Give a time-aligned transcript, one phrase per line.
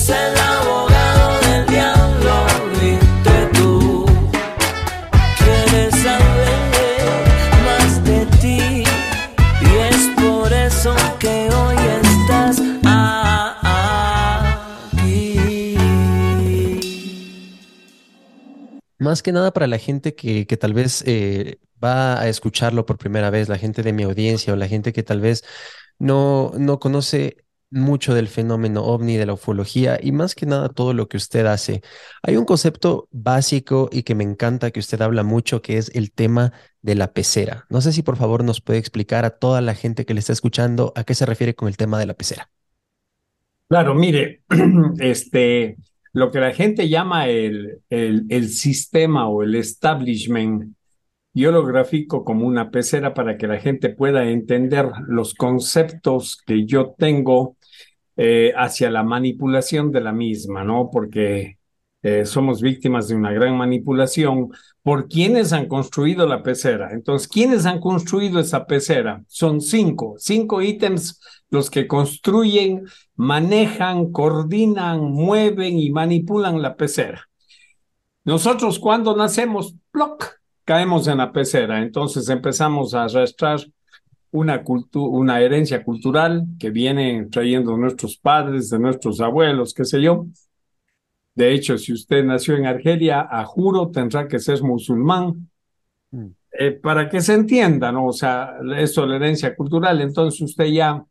[0.00, 2.46] es el abogado del diablo,
[2.80, 4.06] viste tú.
[5.38, 6.58] Quieres saber
[7.66, 8.84] más de ti
[9.60, 12.60] y es por eso que hoy estás
[14.92, 15.76] aquí.
[18.98, 22.96] Más que nada para la gente que, que tal vez eh, va a escucharlo por
[22.96, 25.44] primera vez, la gente de mi audiencia o la gente que tal vez
[25.98, 30.92] no, no conoce mucho del fenómeno ovni, de la ufología y más que nada todo
[30.92, 31.82] lo que usted hace.
[32.22, 36.12] Hay un concepto básico y que me encanta que usted habla mucho, que es el
[36.12, 36.52] tema
[36.82, 37.66] de la pecera.
[37.68, 40.32] No sé si por favor nos puede explicar a toda la gente que le está
[40.32, 42.50] escuchando a qué se refiere con el tema de la pecera.
[43.68, 44.42] Claro, mire,
[44.98, 45.76] este,
[46.12, 50.74] lo que la gente llama el, el, el sistema o el establishment,
[51.32, 56.66] yo lo grafico como una pecera para que la gente pueda entender los conceptos que
[56.66, 57.56] yo tengo
[58.22, 60.90] eh, hacia la manipulación de la misma, ¿no?
[60.92, 61.56] Porque
[62.02, 64.50] eh, somos víctimas de una gran manipulación
[64.82, 66.90] por quienes han construido la pecera.
[66.92, 69.24] Entonces, ¿quiénes han construido esa pecera?
[69.26, 72.84] Son cinco, cinco ítems los que construyen,
[73.16, 77.26] manejan, coordinan, mueven y manipulan la pecera.
[78.24, 80.40] Nosotros cuando nacemos, ¡ploc!
[80.66, 81.80] caemos en la pecera.
[81.80, 83.60] Entonces empezamos a arrastrar
[84.32, 84.62] una,
[84.94, 90.26] una herencia cultural que viene trayendo nuestros padres, de nuestros abuelos, qué sé yo.
[91.34, 95.48] De hecho, si usted nació en Argelia, a juro tendrá que ser musulmán.
[96.10, 96.26] Mm.
[96.52, 98.06] Eh, para que se entienda, ¿no?
[98.06, 101.04] O sea, esto la herencia cultural, entonces usted ya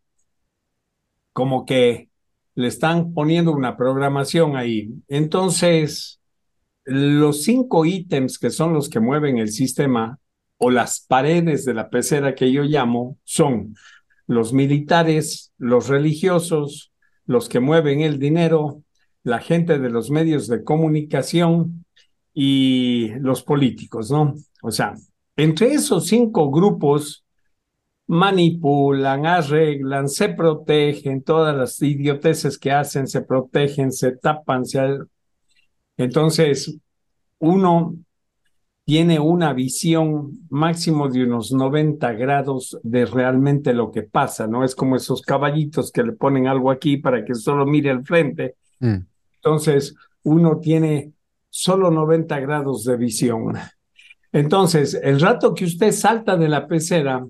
[1.31, 2.09] como que
[2.55, 4.89] le están poniendo una programación ahí.
[5.07, 6.19] Entonces,
[6.83, 10.19] los cinco ítems que son los que mueven el sistema
[10.59, 13.75] o las paredes de la pecera que yo llamo son
[14.27, 16.91] los militares, los religiosos,
[17.25, 18.83] los que mueven el dinero,
[19.23, 21.85] la gente de los medios de comunicación
[22.33, 24.35] y los políticos, ¿no?
[24.61, 24.93] O sea,
[25.37, 27.25] entre esos cinco grupos
[28.07, 34.99] manipulan, arreglan, se protegen, todas las idioteces que hacen, se protegen, se tapan, se...
[35.95, 36.77] Entonces,
[37.39, 37.95] uno
[38.89, 44.63] tiene una visión máximo de unos 90 grados de realmente lo que pasa, ¿no?
[44.63, 48.55] Es como esos caballitos que le ponen algo aquí para que solo mire al frente.
[48.79, 48.95] Mm.
[49.35, 51.11] Entonces, uno tiene
[51.51, 53.53] solo 90 grados de visión.
[54.31, 57.27] Entonces, el rato que usted salta de la pecera,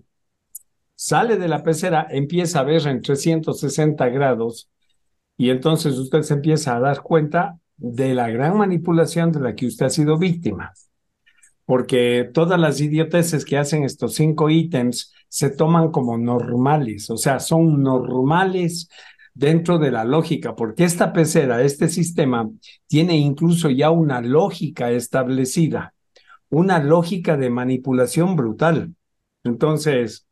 [0.95, 4.69] sale de la pecera, empieza a ver en 360 grados
[5.35, 9.67] y entonces usted se empieza a dar cuenta de la gran manipulación de la que
[9.67, 10.71] usted ha sido víctima.
[11.69, 17.39] Porque todas las idioteces que hacen estos cinco ítems se toman como normales, o sea,
[17.39, 18.89] son normales
[19.35, 22.49] dentro de la lógica, porque esta pecera, este sistema,
[22.87, 25.93] tiene incluso ya una lógica establecida,
[26.49, 28.95] una lógica de manipulación brutal.
[29.43, 30.25] Entonces,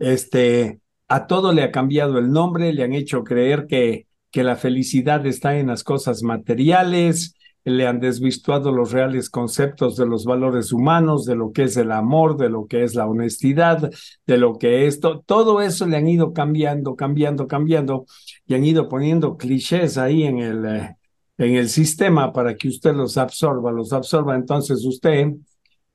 [0.00, 4.56] este, a todo le ha cambiado el nombre, le han hecho creer que que la
[4.56, 7.35] felicidad está en las cosas materiales,
[7.66, 11.90] le han desvirtuado los reales conceptos de los valores humanos, de lo que es el
[11.90, 13.90] amor, de lo que es la honestidad,
[14.24, 18.06] de lo que es todo eso le han ido cambiando, cambiando, cambiando
[18.46, 20.96] y han ido poniendo clichés ahí en el, eh,
[21.38, 24.36] en el sistema para que usted los absorba, los absorba.
[24.36, 25.32] Entonces usted,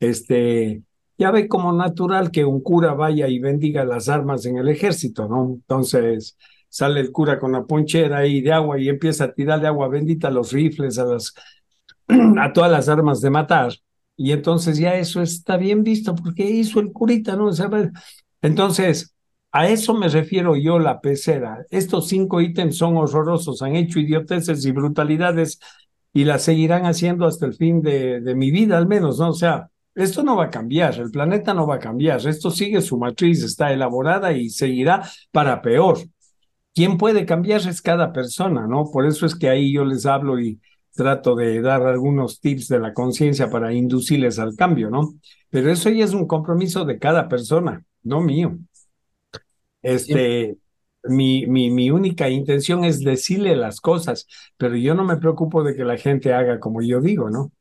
[0.01, 0.83] este,
[1.17, 5.29] ya ve como natural que un cura vaya y bendiga las armas en el ejército,
[5.29, 5.53] ¿no?
[5.53, 9.67] Entonces, sale el cura con la ponchera ahí de agua y empieza a tirar de
[9.67, 11.33] agua bendita a los rifles, a, las,
[12.39, 13.73] a todas las armas de matar.
[14.17, 17.49] Y entonces ya eso está bien visto porque hizo el curita, ¿no?
[18.41, 19.15] Entonces,
[19.51, 21.65] a eso me refiero yo la pecera.
[21.69, 25.59] Estos cinco ítems son horrorosos, han hecho idioteces y brutalidades
[26.13, 29.29] y las seguirán haciendo hasta el fin de, mi vida al menos, ¿no?
[29.29, 32.81] O sea, esto no va a cambiar, el planeta no va a cambiar, esto sigue
[32.81, 35.97] su matriz, está elaborada y seguirá para peor.
[36.73, 38.89] ¿Quién puede cambiar es cada persona, ¿no?
[38.91, 40.61] Por eso es que ahí yo les hablo y
[40.93, 45.13] trato de dar algunos tips de la conciencia para inducirles al cambio, ¿no?
[45.49, 48.57] Pero eso ya es un compromiso de cada persona, no mío.
[49.81, 50.57] Este,
[51.03, 54.27] mi, mi, mi única intención es decirle las cosas,
[54.57, 57.51] pero yo no me preocupo de que la gente haga como yo digo, ¿no?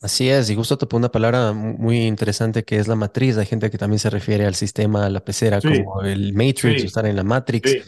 [0.00, 3.36] Así es, y justo topó una palabra muy interesante que es la matriz.
[3.36, 7.04] Hay gente que también se refiere al sistema, a la pecera, como el Matrix, estar
[7.06, 7.78] en la Matrix.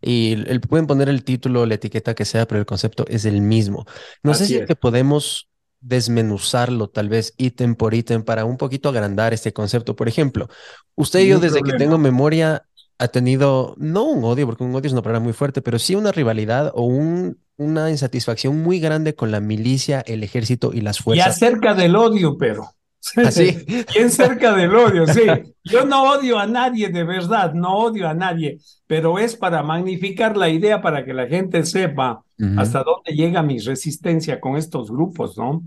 [0.00, 3.40] Y el, pueden poner el título, la etiqueta que sea, pero el concepto es el
[3.40, 3.86] mismo.
[4.22, 4.66] No sé si es.
[4.66, 5.48] que podemos
[5.80, 9.96] desmenuzarlo tal vez ítem por ítem para un poquito agrandar este concepto.
[9.96, 10.48] Por ejemplo,
[10.94, 12.66] usted y yo desde que tengo memoria
[12.98, 15.94] ha tenido, no un odio, porque un odio es una palabra muy fuerte, pero sí
[15.94, 21.00] una rivalidad o un, una insatisfacción muy grande con la milicia, el ejército y las
[21.00, 21.36] Y fuerzas.
[21.36, 22.75] acerca del odio, pero.
[23.16, 23.64] Así.
[23.94, 25.22] Bien cerca del odio, sí.
[25.64, 30.36] Yo no odio a nadie de verdad, no odio a nadie, pero es para magnificar
[30.36, 32.22] la idea para que la gente sepa
[32.56, 35.62] hasta dónde llega mi resistencia con estos grupos, ¿no?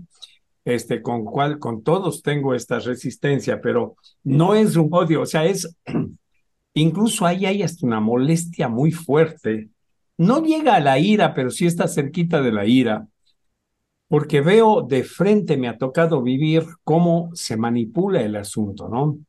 [0.64, 5.44] Este, con cual, con todos tengo esta resistencia, pero no es un odio, o sea,
[5.44, 5.74] es,
[6.74, 9.68] incluso ahí hay hasta una molestia muy fuerte.
[10.16, 13.06] No llega a la ira, pero sí está cerquita de la ira,
[14.10, 19.20] porque veo de frente, me ha tocado vivir cómo se manipula el asunto, ¿no?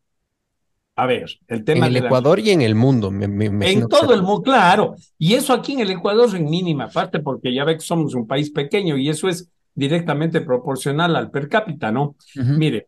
[0.95, 3.87] A ver, el En tema el de la- Ecuador y en el mundo, me, en
[3.87, 4.95] todo el mundo, claro.
[5.19, 8.25] Y eso aquí en el Ecuador en mínima parte, porque ya ve que somos un
[8.25, 12.15] país pequeño y eso es directamente proporcional al per cápita, ¿no?
[12.35, 12.87] Mire,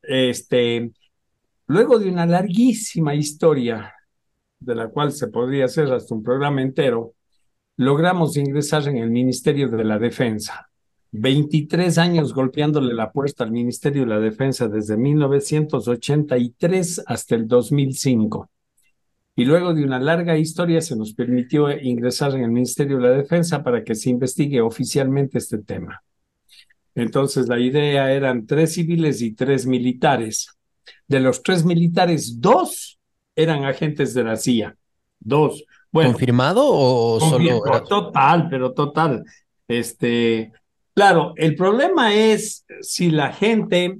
[0.00, 0.92] este,
[1.66, 3.92] luego de una larguísima historia,
[4.60, 7.12] de la cual se podría hacer hasta un programa entero,
[7.76, 10.70] logramos ingresar en el Ministerio de la Defensa.
[11.16, 18.50] 23 años golpeándole la puerta al Ministerio de la Defensa desde 1983 hasta el 2005.
[19.36, 23.10] Y luego de una larga historia se nos permitió ingresar en el Ministerio de la
[23.10, 26.02] Defensa para que se investigue oficialmente este tema.
[26.96, 30.48] Entonces la idea eran tres civiles y tres militares.
[31.06, 32.98] De los tres militares, dos
[33.36, 34.76] eran agentes de la CIA.
[35.20, 35.64] Dos.
[35.92, 39.24] Bueno, ¿Confirmado o solo era- total, pero total.
[39.68, 40.52] Este,
[40.94, 43.98] claro, el problema es si la gente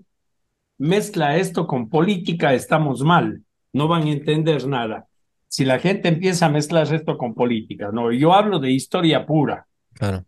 [0.78, 3.42] mezcla esto con política, estamos mal.
[3.72, 5.06] No van a entender nada.
[5.48, 9.66] Si la gente empieza a mezclar esto con política, no, yo hablo de historia pura.
[9.92, 10.24] Claro.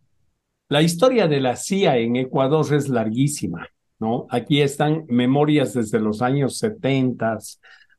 [0.69, 3.69] La historia de la CIA en Ecuador es larguísima,
[3.99, 4.27] ¿no?
[4.31, 7.39] Aquí están memorias desde los años 70,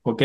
[0.03, 0.21] ¿ok?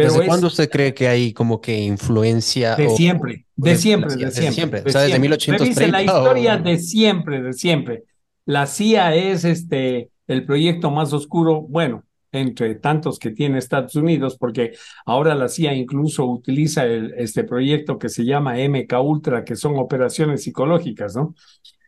[0.00, 3.70] Pero ¿Desde es cuándo usted cree que hay como que influencia de o- siempre, de
[3.70, 4.52] de- siempre, de siempre.
[4.52, 5.20] siempre, de o sea, desde siempre.
[5.20, 8.04] 1830 Revise la historia o- de siempre, de siempre.
[8.46, 14.36] La CIA es este, el proyecto más oscuro, bueno, entre tantos que tiene Estados Unidos,
[14.38, 14.72] porque
[15.04, 19.76] ahora la CIA incluso utiliza el, este proyecto que se llama MK Ultra, que son
[19.78, 21.34] operaciones psicológicas, ¿no?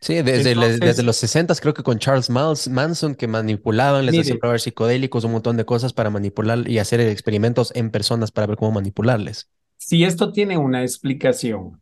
[0.01, 4.11] Sí, desde, Entonces- desde los 60 creo que con Charles Mans- Manson que manipulaban, les
[4.11, 4.21] Mire.
[4.23, 8.47] hacían probar psicodélicos, un montón de cosas para manipular y hacer experimentos en personas para
[8.47, 9.49] ver cómo manipularles.
[9.77, 11.81] Si esto tiene una explicación,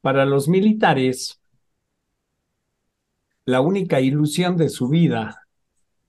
[0.00, 1.40] para los militares,
[3.44, 5.41] la única ilusión de su vida,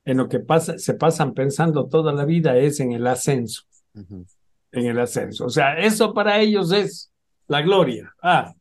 [0.06, 3.64] en lo que pasa, se pasan pensando toda la vida, es en el ascenso,
[3.94, 5.46] en el ascenso.
[5.46, 7.12] O sea, eso para ellos es
[7.48, 8.14] la gloria.
[8.22, 8.54] Ah,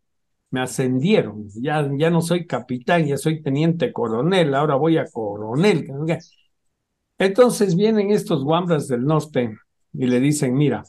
[0.51, 5.89] me ascendieron, ya, ya no soy capitán, ya soy teniente coronel, ahora voy a coronel.
[7.19, 9.57] Entonces vienen estos guambras del norte
[9.95, 10.85] y le dicen, mira,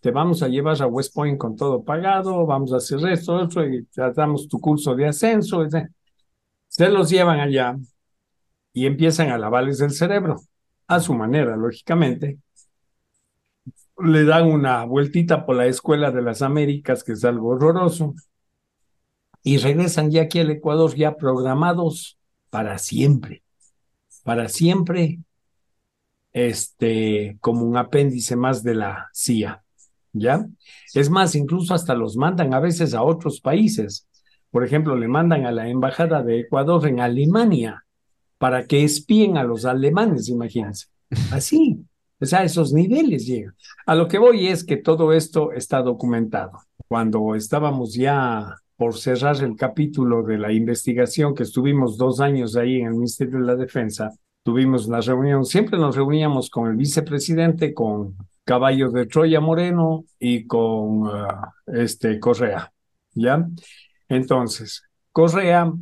[0.00, 3.66] te vamos a llevar a West Point con todo pagado, vamos a hacer esto, otro,
[3.66, 5.66] y te damos tu curso de ascenso.
[6.68, 7.76] Se los llevan allá
[8.74, 10.42] y empiezan a lavarles el cerebro,
[10.88, 12.38] a su manera, lógicamente.
[13.96, 18.14] Le dan una vueltita por la Escuela de las Américas, que es algo horroroso,
[19.44, 22.18] y regresan ya aquí al Ecuador ya programados
[22.50, 23.44] para siempre,
[24.24, 25.20] para siempre,
[26.32, 29.62] este, como un apéndice más de la CIA.
[30.12, 30.46] ¿Ya?
[30.94, 34.08] Es más, incluso hasta los mandan a veces a otros países.
[34.50, 37.83] Por ejemplo, le mandan a la embajada de Ecuador en Alemania
[38.44, 40.88] para que espíen a los alemanes, imagínense.
[41.32, 41.82] Así,
[42.20, 43.54] o sea, a esos niveles llegan.
[43.86, 46.52] A lo que voy es que todo esto está documentado.
[46.86, 52.80] Cuando estábamos ya por cerrar el capítulo de la investigación, que estuvimos dos años ahí
[52.80, 54.10] en el Ministerio de la Defensa,
[54.42, 60.46] tuvimos la reunión, siempre nos reuníamos con el vicepresidente, con Caballo de Troya Moreno y
[60.46, 62.70] con ah, este Correa,
[63.14, 63.48] ¿ya?
[64.06, 64.82] Entonces,
[65.12, 65.72] Correa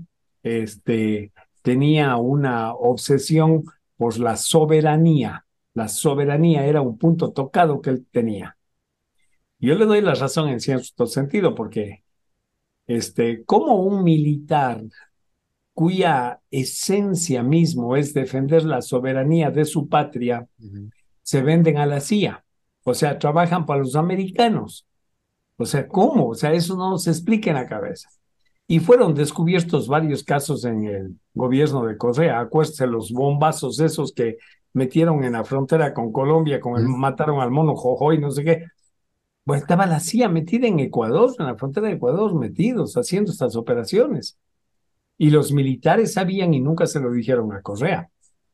[0.45, 3.65] este, tenía una obsesión
[3.97, 5.47] por la soberanía.
[5.75, 8.57] La soberanía era un punto tocado que él tenía.
[9.59, 12.03] Yo le doy la razón en cierto sentido, porque
[12.87, 14.83] este, como un militar
[15.73, 20.47] cuya esencia mismo es defender la soberanía de su patria,
[21.23, 22.45] se venden a la CIA.
[22.85, 24.87] O sea, trabajan para los americanos.
[25.57, 26.29] O sea, ¿cómo?
[26.29, 28.09] O sea, eso no se explica en la cabeza.
[28.73, 32.41] Y fueron descubiertos varios casos en el gobierno de Correa.
[32.41, 34.39] Acuérdense los bombazos esos que
[34.73, 38.65] metieron en la frontera con Colombia, con el, mataron al mono Jojoy, no sé qué.
[39.45, 43.57] Pues estaba la CIA metida en Ecuador, en la frontera de Ecuador, metidos, haciendo estas
[43.57, 44.39] operaciones.
[45.19, 48.09] Y los militares sabían y nunca se lo dijeron a Correa.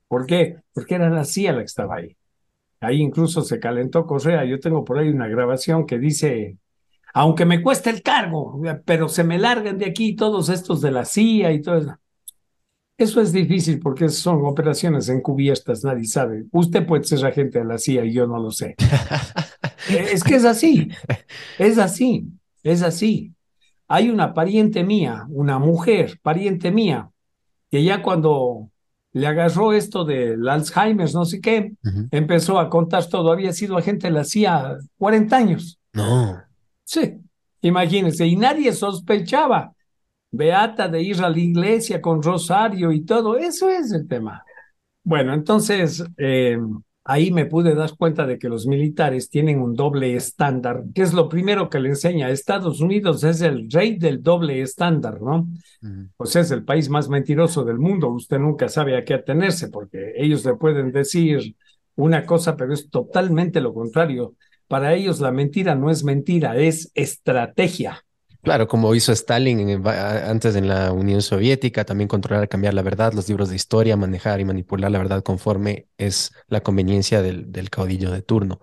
[0.09, 0.57] ¿Por qué?
[0.73, 2.17] Porque era la CIA la que estaba ahí.
[2.81, 4.45] Ahí incluso se calentó Correa.
[4.45, 6.59] Yo tengo por ahí una grabación que dice,
[7.15, 11.05] aunque me cueste el cargo, pero se me largan de aquí todos estos de la
[11.05, 11.97] CIA y todo eso.
[12.97, 16.47] Eso es difícil porque son operaciones encubiertas, nadie sabe.
[16.51, 18.75] Usted puede ser agente de la CIA y yo no lo sé.
[19.89, 20.89] es que es así,
[21.59, 22.27] es así,
[22.65, 23.33] es así.
[23.87, 27.09] Hay una pariente mía, una mujer, pariente mía,
[27.71, 28.69] que ya cuando
[29.13, 31.73] le agarró esto del Alzheimer, no sé qué,
[32.11, 33.33] empezó a contar todo.
[33.33, 35.79] Había sido agente de la CIA 40 años.
[35.93, 36.48] No.
[36.89, 37.21] Sí,
[37.61, 39.75] imagínense, y nadie sospechaba.
[40.31, 44.43] Beata de ir a la iglesia con rosario y todo, eso es el tema.
[45.05, 46.57] Bueno, entonces, eh,
[47.05, 51.13] ahí me pude dar cuenta de que los militares tienen un doble estándar, que es
[51.13, 52.31] lo primero que le enseña.
[52.31, 55.47] Estados Unidos es el rey del doble estándar, ¿no?
[56.17, 58.09] O sea, es el país más mentiroso del mundo.
[58.09, 61.55] Usted nunca sabe a qué atenerse porque ellos le pueden decir
[61.97, 64.37] una cosa, pero es totalmente lo contrario.
[64.69, 68.05] Para ellos la mentira no es mentira, es estrategia.
[68.43, 73.29] Claro, como hizo Stalin antes en la Unión Soviética, también controlar, cambiar la verdad, los
[73.29, 78.11] libros de historia, manejar y manipular la verdad conforme es la conveniencia del, del caudillo
[78.11, 78.61] de turno.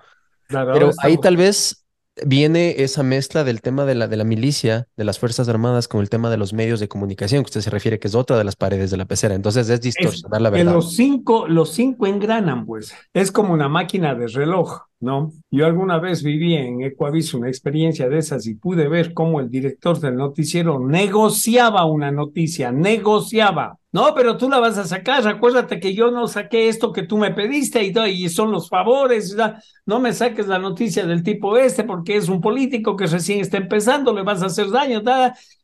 [0.47, 1.85] Pero ahí tal vez
[2.23, 6.01] viene esa mezcla del tema de la, de la milicia, de las Fuerzas Armadas, con
[6.01, 8.43] el tema de los medios de comunicación, que usted se refiere que es otra de
[8.43, 9.35] las paredes de la pecera.
[9.35, 10.73] Entonces es distorsionar la verdad.
[10.73, 12.93] los cinco, los cinco engranan, pues.
[13.13, 15.31] Es como una máquina de reloj, ¿no?
[15.51, 19.49] Yo alguna vez viví en Ecoavis una experiencia de esas y pude ver cómo el
[19.49, 25.25] director del noticiero negociaba una noticia, negociaba no, pero tú la vas a sacar.
[25.25, 29.37] Acuérdate que yo no saqué esto que tú me pediste y, son los favores.
[29.85, 33.55] No me saques la noticia del tipo este porque es un político que recién está
[33.55, 35.01] empezando, le vas a hacer daño.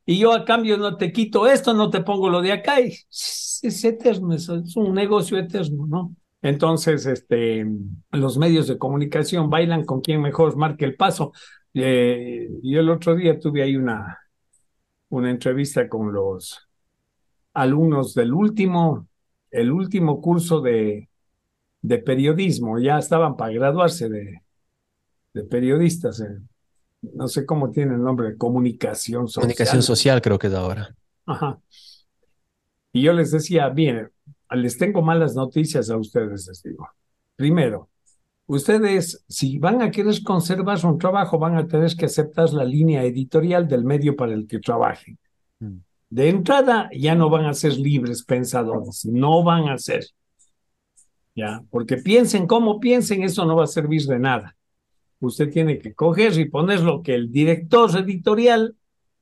[0.05, 2.79] Y yo a cambio no te quito esto, no te pongo lo de acá.
[2.79, 6.15] Y es, eterno, es, un negocio eterno, ¿no?
[6.41, 7.65] Entonces, este,
[8.12, 11.33] los medios de comunicación bailan con quien mejor marque el paso.
[11.74, 14.17] Eh, yo el otro día tuve ahí una,
[15.10, 16.67] una entrevista con los
[17.53, 19.07] alumnos del último,
[19.51, 21.10] el último curso de,
[21.81, 24.41] de periodismo, ya estaban para graduarse de,
[25.33, 26.24] de periodistas,
[27.01, 29.43] no sé cómo tiene el nombre, comunicación social.
[29.43, 30.95] Comunicación social creo que es ahora.
[31.25, 31.60] Ajá.
[32.93, 34.12] Y yo les decía, bien,
[34.55, 36.88] les tengo malas noticias a ustedes, les digo.
[37.36, 37.89] Primero,
[38.48, 43.03] ustedes, si van a querer conservar un trabajo, van a tener que aceptar la línea
[43.03, 45.17] editorial del medio para el que trabajen.
[45.60, 45.79] Mm
[46.12, 50.05] de entrada ya no van a ser libres pensadores, no van a ser.
[51.34, 54.55] Ya, porque piensen como piensen, eso no va a servir de nada.
[55.22, 58.75] Usted tiene que coger y poner lo que el director editorial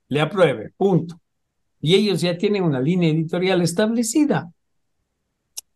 [0.07, 1.21] le apruebe, punto.
[1.79, 4.51] Y ellos ya tienen una línea editorial establecida.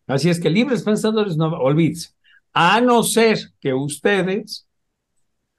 [0.07, 2.09] Así es que libres pensadores no olvídense.
[2.53, 4.67] A no ser que ustedes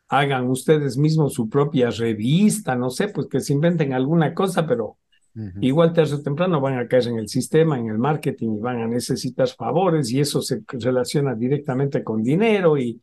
[0.09, 4.99] hagan ustedes mismos su propia revista, no sé, pues que se inventen alguna cosa, pero
[5.61, 8.83] Igual tarde o temprano van a caer en el sistema, en el marketing y van
[8.83, 13.01] a necesitar favores y eso se relaciona directamente con dinero y,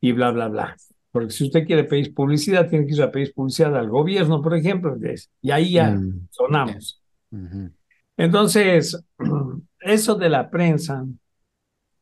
[0.00, 0.76] y bla, bla, bla.
[1.12, 4.56] Porque si usted quiere pedir publicidad, tiene que ir a pedir publicidad al gobierno, por
[4.56, 4.96] ejemplo,
[5.40, 7.00] y ahí ya mm, sonamos.
[8.16, 9.00] Entonces,
[9.80, 11.04] eso de la prensa,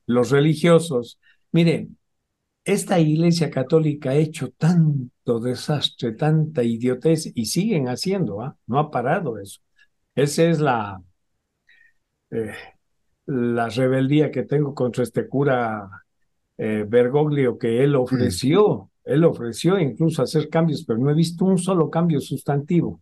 [0.06, 1.20] los religiosos,
[1.52, 1.88] mire,
[2.64, 8.56] esta iglesia católica ha hecho tanto desastre, tanta idiotez y siguen haciendo, ¿ah?
[8.66, 9.60] no ha parado eso.
[10.14, 11.00] Esa es la,
[12.30, 12.54] eh,
[13.26, 15.88] la rebeldía que tengo contra este cura
[16.58, 18.00] eh, Bergoglio, que él mm.
[18.00, 23.00] ofreció, él ofreció incluso hacer cambios, pero no he visto un solo cambio sustantivo.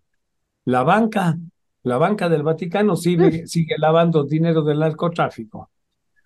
[0.66, 1.38] La banca,
[1.84, 5.70] la banca del Vaticano sigue, sigue lavando dinero del narcotráfico.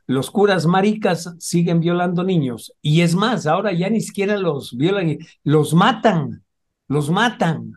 [0.07, 2.73] Los curas maricas siguen violando niños.
[2.81, 6.45] Y es más, ahora ya ni siquiera los violan, los matan,
[6.87, 7.73] los matan.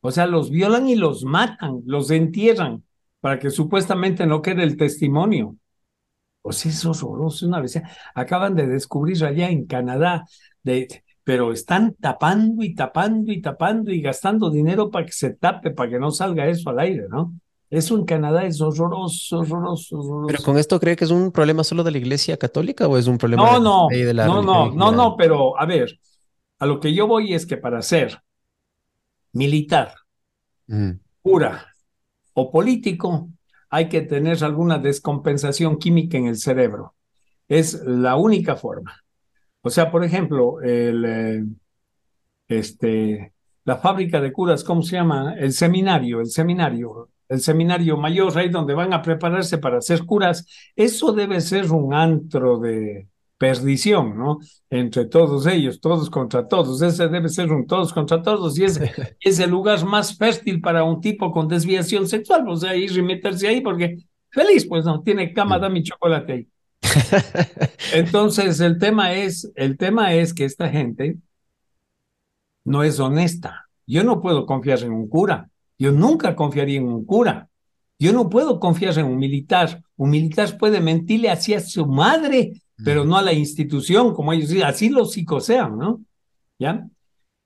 [0.00, 2.82] O sea, los violan y los matan, los entierran
[3.20, 5.56] para que supuestamente no quede el testimonio.
[6.40, 7.80] Pues es horroroso una vez.
[8.14, 10.24] Acaban de descubrir allá en Canadá,
[10.62, 15.72] de, pero están tapando y tapando y tapando y gastando dinero para que se tape,
[15.72, 17.34] para que no salga eso al aire, ¿no?
[17.68, 20.26] Eso en Canadá es horroroso, horroroso, horroroso.
[20.28, 23.08] ¿Pero con esto cree que es un problema solo de la Iglesia Católica o es
[23.08, 25.98] un problema no, no, de la No, no, no, no, pero a ver,
[26.60, 28.22] a lo que yo voy es que para ser
[29.32, 29.94] militar,
[30.68, 30.92] mm.
[31.22, 31.74] pura
[32.34, 33.30] o político,
[33.68, 36.94] hay que tener alguna descompensación química en el cerebro.
[37.48, 39.02] Es la única forma.
[39.66, 41.44] O sea, por ejemplo, el, eh,
[42.48, 43.32] este,
[43.64, 45.34] la fábrica de curas, ¿cómo se llama?
[45.38, 50.46] El seminario, el seminario, el seminario mayor, ahí donde van a prepararse para hacer curas.
[50.76, 53.08] Eso debe ser un antro de,
[53.38, 54.38] perdición, ¿no?
[54.70, 56.80] Entre todos ellos, todos contra todos.
[56.80, 58.80] Ese debe ser un todos contra todos y es,
[59.20, 63.02] es el lugar más fértil para un tipo con desviación sexual, o sea, ir y
[63.02, 63.98] meterse ahí porque
[64.30, 66.48] feliz, pues no, tiene cama, da mi chocolate ahí.
[67.92, 71.18] Entonces, el tema es, el tema es que esta gente
[72.64, 73.68] no es honesta.
[73.86, 75.48] Yo no puedo confiar en un cura.
[75.78, 77.48] Yo nunca confiaría en un cura.
[77.98, 79.82] Yo no puedo confiar en un militar.
[79.96, 82.52] Un militar puede mentirle hacia su madre,
[82.84, 86.02] pero no a la institución, como ellos dicen, así los psicosean, ¿no?
[86.58, 86.86] ¿Ya?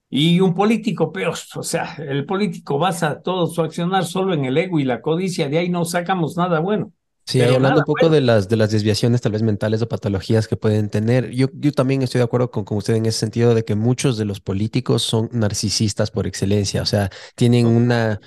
[0.09, 4.59] Y un político peor, o sea, el político basa todo su accionar solo en el
[4.59, 6.93] ego y la codicia, de ahí no sacamos nada bueno.
[7.31, 10.57] Sí, hablando un poco de las, de las desviaciones tal vez mentales o patologías que
[10.57, 13.65] pueden tener, yo, yo también estoy de acuerdo con, con usted en ese sentido de
[13.65, 18.21] que muchos de los políticos son narcisistas por excelencia, o sea, tienen una,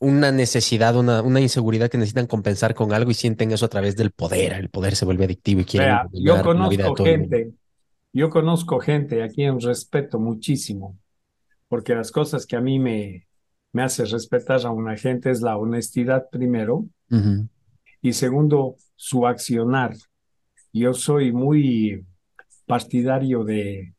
[0.00, 3.94] una necesidad, una, una inseguridad que necesitan compensar con algo y sienten eso a través
[3.94, 7.52] del poder, el poder se vuelve adictivo y quieren Vea, yo conozco gente,
[8.12, 10.98] yo conozco gente a quien respeto muchísimo,
[11.68, 13.28] porque las cosas que a mí me,
[13.72, 16.86] me hace respetar a una gente es la honestidad primero.
[17.10, 17.48] Uh -huh
[18.04, 19.96] y segundo, su accionar.
[20.74, 22.04] Yo soy muy
[22.66, 23.94] partidario de,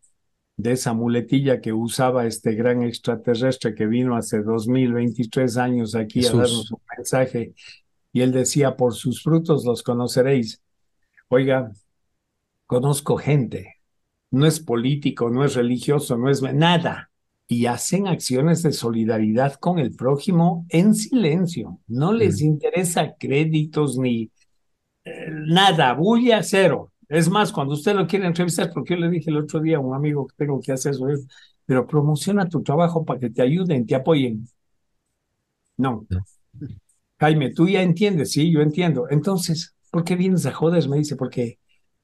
[0.56, 6.36] de esa muletilla que usaba este gran extraterrestre que vino hace 2023 años aquí Jesús.
[6.36, 7.56] a darnos un mensaje
[8.14, 10.62] y él decía, por sus frutos los conoceréis.
[11.28, 11.72] Oiga,
[12.68, 13.78] conozco gente,
[14.30, 17.10] no es político, no es religioso, no es nada,
[17.48, 21.80] y hacen acciones de solidaridad con el prójimo en silencio.
[21.88, 22.46] No les mm.
[22.46, 24.32] interesa créditos ni
[25.04, 26.92] eh, nada, bulla cero.
[27.08, 29.80] Es más, cuando usted lo quiere entrevistar, porque yo le dije el otro día a
[29.80, 31.06] un amigo que tengo que hacer eso,
[31.66, 34.48] pero promociona tu trabajo para que te ayuden, te apoyen.
[35.78, 36.06] No.
[36.10, 36.26] no.
[37.20, 39.08] Jaime, tú ya entiendes, sí, yo entiendo.
[39.10, 40.88] Entonces, ¿por qué vienes a joder?
[40.90, 41.60] Me dice, porque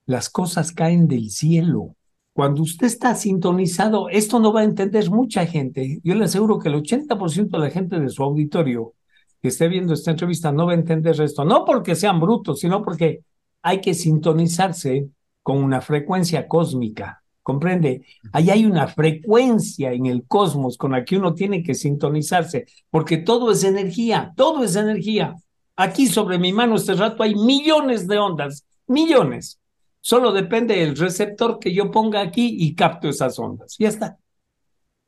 [0.05, 1.95] las cosas caen del cielo.
[2.33, 5.99] Cuando usted está sintonizado, esto no va a entender mucha gente.
[6.03, 8.93] Yo le aseguro que el 80% de la gente de su auditorio
[9.41, 11.43] que esté viendo esta entrevista no va a entender esto.
[11.43, 13.23] No porque sean brutos, sino porque
[13.61, 15.09] hay que sintonizarse
[15.41, 17.23] con una frecuencia cósmica.
[17.43, 18.05] ¿Comprende?
[18.33, 23.17] Ahí hay una frecuencia en el cosmos con la que uno tiene que sintonizarse, porque
[23.17, 25.35] todo es energía, todo es energía.
[25.75, 29.59] Aquí sobre mi mano este rato hay millones de ondas, millones.
[30.01, 33.75] Solo depende del receptor que yo ponga aquí y capto esas ondas.
[33.77, 34.17] Ya está.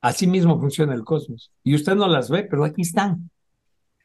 [0.02, 1.52] Así mismo funciona el cosmos.
[1.64, 3.30] Y usted no las ve, pero aquí están.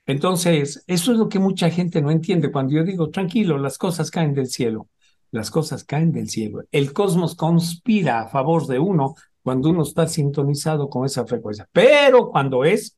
[0.07, 2.51] Entonces, eso es lo que mucha gente no entiende.
[2.51, 4.89] Cuando yo digo, tranquilo, las cosas caen del cielo.
[5.31, 6.63] Las cosas caen del cielo.
[6.73, 11.69] El cosmos conspira a favor de uno cuando uno está sintonizado con esa frecuencia.
[11.73, 12.97] Pero cuando es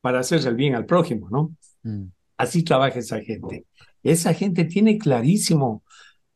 [0.00, 1.54] para hacer el bien al prójimo, ¿no?
[1.82, 2.06] Mm.
[2.36, 3.66] Así trabaja esa gente.
[4.02, 5.82] Esa gente tiene clarísimo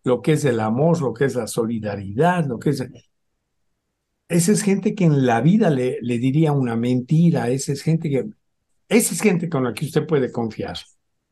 [0.04, 2.84] lo que es el amor, lo que es la solidaridad, lo que es...
[4.28, 8.08] Esa es gente que en la vida le, le diría una mentira, esa es gente
[8.08, 8.26] que...
[8.88, 10.76] Esa es gente con la que usted puede confiar.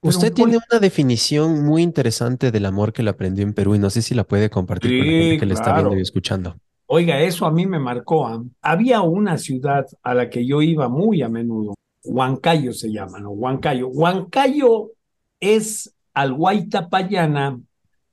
[0.03, 3.91] Usted tiene una definición muy interesante del amor que lo aprendió en Perú y no
[3.91, 5.49] sé si la puede compartir sí, con la gente que claro.
[5.49, 6.57] le está viendo y escuchando.
[6.87, 8.33] Oiga, eso a mí me marcó.
[8.35, 8.39] ¿eh?
[8.63, 13.31] Había una ciudad a la que yo iba muy a menudo, Huancayo se llama, ¿no?
[13.31, 13.89] Huancayo.
[13.89, 14.93] Huancayo
[15.39, 17.61] es al Guaitapayana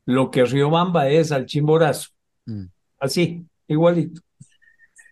[0.08, 2.10] lo que Riobamba es al Chimborazo.
[2.46, 2.64] Mm.
[3.00, 4.22] Así, igualito.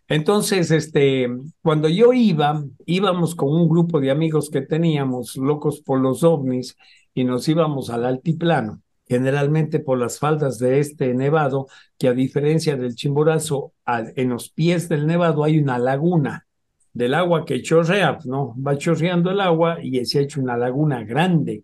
[0.08, 1.28] Entonces, este,
[1.62, 6.78] cuando yo iba, íbamos con un grupo de amigos que teníamos, locos por los ovnis,
[7.14, 12.78] y nos íbamos al altiplano, generalmente por las faldas de este nevado, que a diferencia
[12.78, 16.48] del Chimborazo, al, en los pies del nevado hay una laguna
[16.94, 18.56] del agua que chorrea, ¿no?
[18.66, 21.64] Va chorreando el agua y se ha hecho una laguna grande,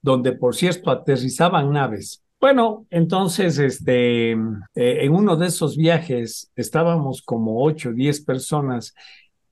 [0.00, 2.22] donde por cierto aterrizaban naves.
[2.42, 4.36] Bueno, entonces, este, eh,
[4.74, 8.94] en uno de esos viajes estábamos como ocho o diez personas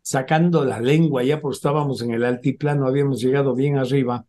[0.02, 4.26] sacando la lengua ya porque estábamos en el altiplano, habíamos llegado bien arriba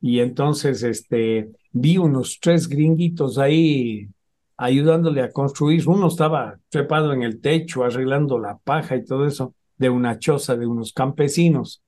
[0.00, 4.08] y entonces, este, vi unos tres gringuitos ahí
[4.56, 5.88] ayudándole a construir.
[5.88, 10.56] Uno estaba trepado en el techo, arreglando la paja y todo eso de una choza
[10.56, 11.80] de unos campesinos.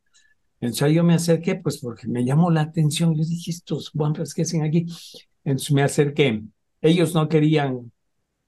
[0.61, 3.17] Entonces yo me acerqué, pues porque me llamó la atención.
[3.17, 4.87] Yo dije, estos guampras que hacen aquí.
[5.47, 6.43] Entonces me acerqué.
[6.83, 7.93] Ellos no querían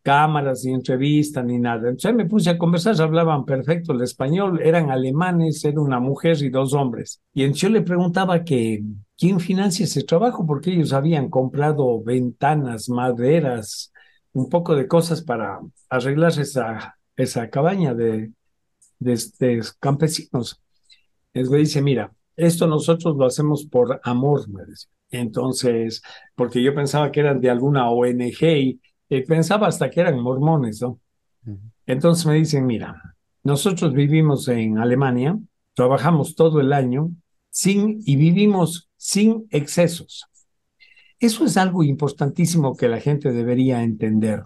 [0.03, 1.89] cámaras ni entrevistas ni nada.
[1.89, 6.51] Entonces me puse a conversar, hablaban perfecto el español, eran alemanes, era una mujer y
[6.51, 7.23] dos hombres.
[7.33, 8.83] Y entonces yo le preguntaba que
[9.17, 13.93] quién financia ese trabajo, porque ellos habían comprado ventanas, maderas,
[14.33, 18.33] un poco de cosas para arreglar esa, esa cabaña de,
[18.99, 20.61] de, de campesinos.
[21.33, 24.98] Entonces me dice, mira, esto nosotros lo hacemos por amor, me decía.
[25.11, 26.03] Entonces,
[26.35, 30.83] porque yo pensaba que eran de alguna ONG y, eh, pensaba hasta que eran mormones,
[30.83, 31.01] ¿no?
[31.87, 35.39] Entonces me dicen, mira, nosotros vivimos en Alemania,
[35.73, 37.11] trabajamos todo el año
[37.49, 40.27] sin y vivimos sin excesos.
[41.21, 44.43] Eso es algo importantísimo que la gente debería entender.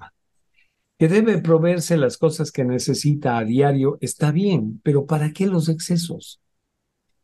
[0.99, 5.69] Que debe proveerse las cosas que necesita a diario, está bien, pero ¿para qué los
[5.69, 6.42] excesos?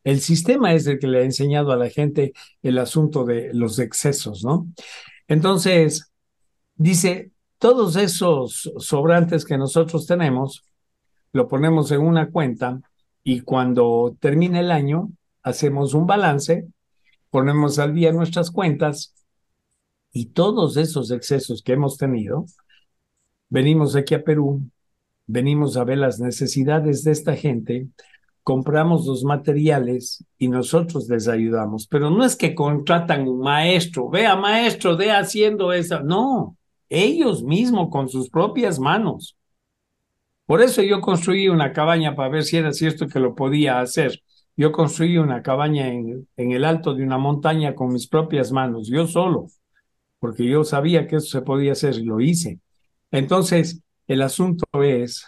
[0.09, 3.79] El sistema es el que le ha enseñado a la gente el asunto de los
[3.79, 4.66] excesos, ¿no?
[5.27, 6.11] Entonces,
[6.77, 10.64] dice, todos esos sobrantes que nosotros tenemos,
[11.35, 12.81] lo ponemos en una cuenta
[13.23, 15.11] y cuando termine el año,
[15.42, 16.66] hacemos un balance,
[17.29, 19.14] ponemos al día nuestras cuentas
[20.11, 22.47] y todos esos excesos que hemos tenido,
[23.51, 24.62] venimos aquí a Perú,
[25.27, 27.88] venimos a ver las necesidades de esta gente,
[28.49, 31.87] compramos los materiales y nosotros les ayudamos.
[31.87, 36.01] Pero no es que contratan un maestro, vea maestro, de haciendo eso.
[36.01, 36.57] No,
[36.89, 39.37] ellos mismos con sus propias manos.
[40.47, 44.19] Por eso yo construí una cabaña para ver si era cierto que lo podía hacer.
[44.57, 48.89] Yo construí una cabaña en, en el alto de una montaña con mis propias manos,
[48.89, 49.49] yo solo,
[50.21, 52.61] porque yo sabía que eso se podía hacer y lo hice.
[53.11, 55.27] Entonces, el asunto es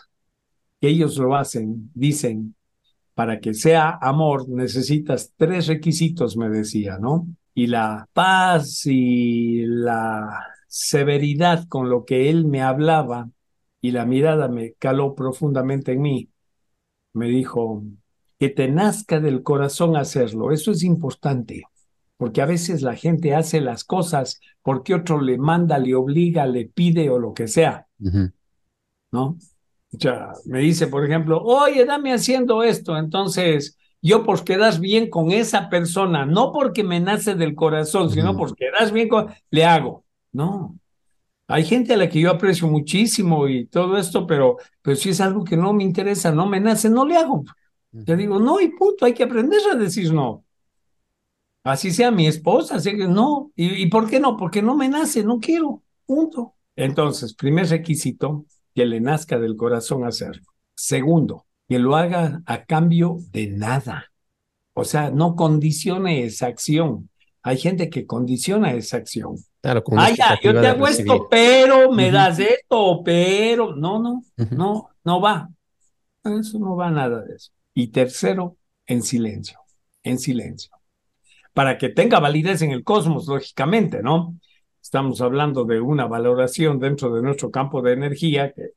[0.81, 2.55] que ellos lo hacen, dicen,
[3.15, 7.27] para que sea amor necesitas tres requisitos, me decía, ¿no?
[7.55, 13.29] Y la paz y la severidad con lo que él me hablaba
[13.81, 16.31] y la mirada me caló profundamente en mí.
[17.13, 17.83] Me dijo,
[18.41, 20.51] que te nazca del corazón hacerlo.
[20.51, 21.65] Eso es importante,
[22.17, 26.65] porque a veces la gente hace las cosas porque otro le manda, le obliga, le
[26.65, 27.87] pide o lo que sea,
[29.13, 29.37] ¿no?
[29.99, 32.97] Sea, me dice, por ejemplo, oye, dame haciendo esto.
[32.97, 38.37] Entonces, yo por quedas bien con esa persona, no porque me nace del corazón, sino
[38.37, 40.05] porque quedas bien con, le hago.
[40.33, 40.77] No.
[41.49, 45.21] Hay gente a la que yo aprecio muchísimo y todo esto, pero, pero si es
[45.21, 47.45] algo que no me interesa, no me nace, no le hago.
[47.91, 50.45] Yo digo, no, y punto, hay que aprender a decir no.
[51.65, 53.51] Así sea mi esposa, así que no.
[53.57, 54.37] ¿Y, ¿Y por qué no?
[54.37, 56.55] Porque no me nace, no quiero, punto.
[56.77, 60.45] Entonces, primer requisito, que le nazca del corazón hacerlo.
[60.75, 64.13] Segundo, que lo haga a cambio de nada.
[64.75, 67.11] O sea, no condicione esa acción.
[67.43, 69.37] Hay gente que condiciona esa acción.
[69.61, 74.89] Claro, con ya, yo te hago esto, pero me das esto, pero no, no, no,
[75.05, 75.51] no va.
[76.25, 77.51] Eso no va nada de eso.
[77.75, 78.57] Y tercero,
[78.87, 79.59] en silencio,
[80.03, 80.71] en silencio.
[81.53, 84.37] Para que tenga validez en el cosmos, lógicamente, ¿no?
[84.91, 88.73] Estamos hablando de una valoración dentro de nuestro campo de energía que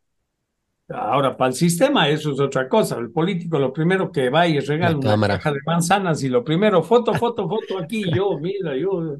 [0.90, 2.98] Ahora, para el sistema eso es otra cosa.
[2.98, 5.38] El político lo primero que va y regala La una cámara.
[5.38, 9.18] caja de manzanas y lo primero, foto, foto, foto aquí, yo, mira, yo.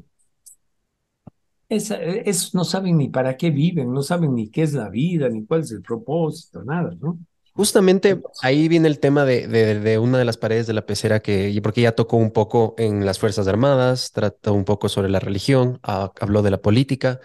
[1.68, 5.28] Esa, esos no saben ni para qué viven, no saben ni qué es la vida,
[5.28, 7.18] ni cuál es el propósito, nada, ¿no?
[7.56, 11.20] Justamente ahí viene el tema de, de- de una de las paredes de la pecera
[11.20, 15.08] que, y porque ya tocó un poco en las Fuerzas Armadas, trató un poco sobre
[15.08, 17.20] la religión, ah, habló de la política,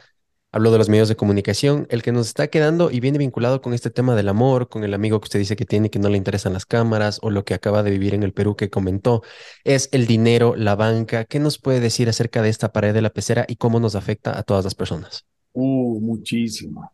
[0.52, 1.88] habló de los medios de comunicación.
[1.89, 4.94] El que nos está quedando y viene vinculado con este tema del amor, con el
[4.94, 7.56] amigo que usted dice que tiene que no le interesan las cámaras o lo que
[7.56, 9.24] acaba de vivir en el Perú que comentó,
[9.63, 11.26] es el dinero, la banca.
[11.26, 14.38] ¿Qué nos puede decir acerca de esta pared de la pecera y cómo nos afecta
[14.38, 15.26] a todas las personas?
[15.54, 16.92] Uh, muchísimo.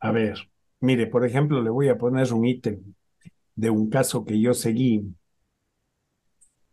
[0.00, 0.36] A ver,
[0.80, 2.80] mire, por ejemplo, le voy a poner un ítem
[3.54, 5.04] de un caso que yo seguí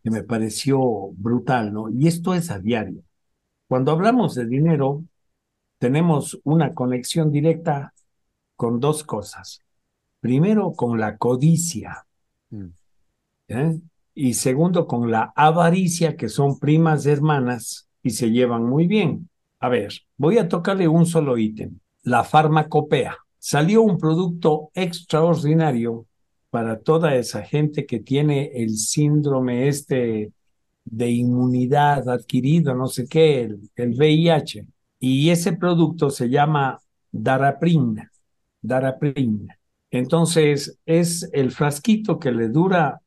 [0.02, 0.78] que me pareció
[1.16, 1.88] brutal, ¿no?
[1.90, 3.02] Y esto es a diario.
[3.66, 5.02] Cuando hablamos de dinero,
[5.78, 7.92] tenemos una conexión directa
[8.54, 9.62] con dos cosas.
[10.20, 12.06] Primero, con la codicia,
[12.50, 12.66] Mm.
[13.48, 13.80] ¿eh?
[14.14, 19.28] Y segundo, con la avaricia, que son primas hermanas y se llevan muy bien.
[19.58, 23.16] A ver, voy a tocarle un solo ítem, la farmacopea.
[23.48, 26.04] Salió un producto extraordinario
[26.50, 30.32] para toda esa gente que tiene el síndrome este
[30.84, 34.66] de inmunidad adquirido, no sé qué, el, el VIH.
[34.98, 36.80] Y ese producto se llama
[37.12, 37.94] Daraprim,
[38.60, 39.46] Daraprim.
[39.92, 43.00] Entonces, es el frasquito que le dura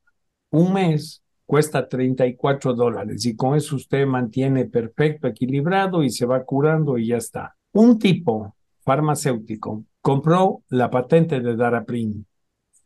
[0.52, 6.46] un mes, cuesta 34 dólares y con eso usted mantiene perfecto, equilibrado y se va
[6.46, 7.58] curando y ya está.
[7.74, 12.24] Un tipo farmacéutico compró la patente de Daraprim.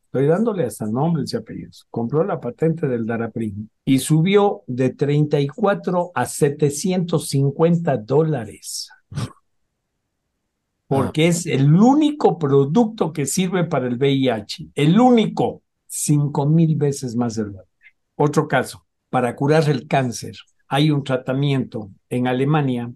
[0.05, 1.87] Estoy dándole hasta nombres y apellidos.
[1.89, 8.89] Compró la patente del Daraprim y subió de 34 a 750 dólares
[10.93, 17.15] porque es el único producto que sirve para el VIH, el único, cinco mil veces
[17.15, 17.67] más del valor.
[18.15, 20.35] Otro caso, para curar el cáncer,
[20.67, 22.91] hay un tratamiento en Alemania,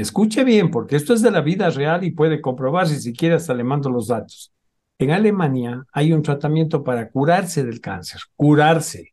[0.00, 3.52] Escuche bien, porque esto es de la vida real y puede comprobarse si quiere hasta
[3.52, 4.50] le mando los datos.
[4.98, 9.12] En Alemania hay un tratamiento para curarse del cáncer, curarse.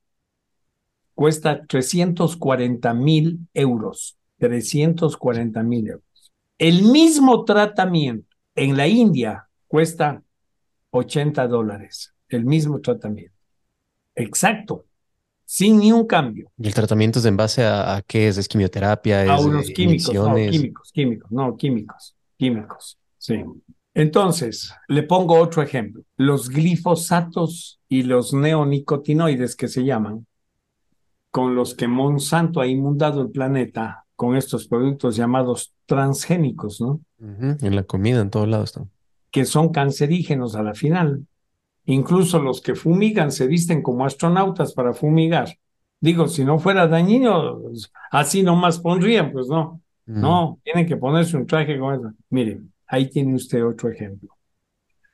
[1.14, 6.32] Cuesta 340 mil euros, 340 mil euros.
[6.58, 10.24] El mismo tratamiento en la India cuesta
[10.92, 13.36] 80 dólares, el mismo tratamiento.
[14.16, 14.86] Exacto,
[15.50, 16.52] sin ni un cambio.
[16.58, 18.38] ¿Y el tratamiento es en base a, a qué es?
[18.38, 19.24] ¿Es quimioterapia?
[19.24, 23.46] ¿Es A unos químicos, no, químicos, químicos, no, químicos, químicos, sí.
[23.94, 26.04] Entonces, le pongo otro ejemplo.
[26.18, 30.28] Los glifosatos y los neonicotinoides que se llaman,
[31.32, 37.00] con los que Monsanto ha inundado el planeta con estos productos llamados transgénicos, ¿no?
[37.20, 38.92] En la comida, en todos lados están.
[39.32, 41.26] Que son cancerígenos a la final.
[41.88, 45.58] Incluso los que fumigan se visten como astronautas para fumigar.
[46.00, 47.62] Digo, si no fuera dañino,
[48.12, 49.82] así nomás pondrían, pues no.
[50.06, 52.14] No, tienen que ponerse un traje con eso.
[52.30, 54.30] Miren, ahí tiene usted otro ejemplo.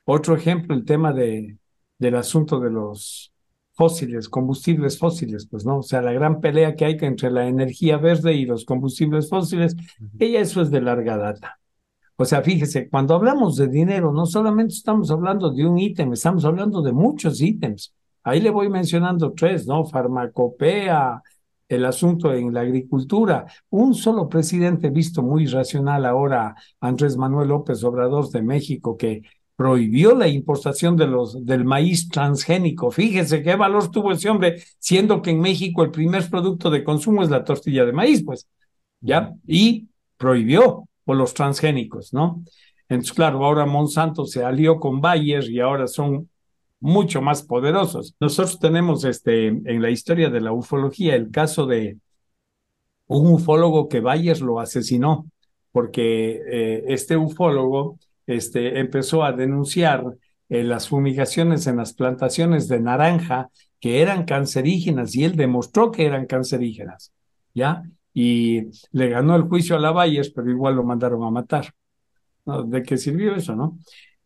[0.04, 1.56] Otro ejemplo, el tema de,
[1.98, 3.32] del asunto de los
[3.72, 7.96] fósiles, combustibles fósiles, pues no, o sea, la gran pelea que hay entre la energía
[7.96, 9.76] verde y los combustibles fósiles,
[10.18, 11.58] ella eso es de larga data.
[12.16, 16.44] O sea, fíjese, cuando hablamos de dinero, no solamente estamos hablando de un ítem, estamos
[16.44, 17.92] hablando de muchos ítems.
[18.22, 19.84] Ahí le voy mencionando tres, ¿no?
[19.84, 21.20] Farmacopea,
[21.68, 23.46] el asunto en la agricultura.
[23.70, 29.22] Un solo presidente visto muy racional ahora, Andrés Manuel López Obrador de México, que
[29.56, 32.90] prohibió la importación de los, del maíz transgénico.
[32.90, 37.22] Fíjese qué valor tuvo ese hombre, siendo que en México el primer producto de consumo
[37.22, 38.48] es la tortilla de maíz, pues,
[39.00, 39.32] ¿ya?
[39.46, 42.44] Y prohibió por los transgénicos, ¿no?
[42.88, 46.28] Entonces, claro, ahora Monsanto se alió con Bayer y ahora son
[46.80, 48.14] mucho más poderosos.
[48.20, 51.98] Nosotros tenemos este, en la historia de la ufología el caso de
[53.06, 55.26] un ufólogo que Bayer lo asesinó,
[55.72, 60.04] porque eh, este ufólogo este, empezó a denunciar
[60.48, 66.06] eh, las fumigaciones en las plantaciones de naranja que eran cancerígenas y él demostró que
[66.06, 67.12] eran cancerígenas,
[67.54, 67.82] ¿ya?
[68.14, 71.74] Y le ganó el juicio a la Bayer, pero igual lo mandaron a matar.
[72.66, 73.78] ¿De qué sirvió eso, no?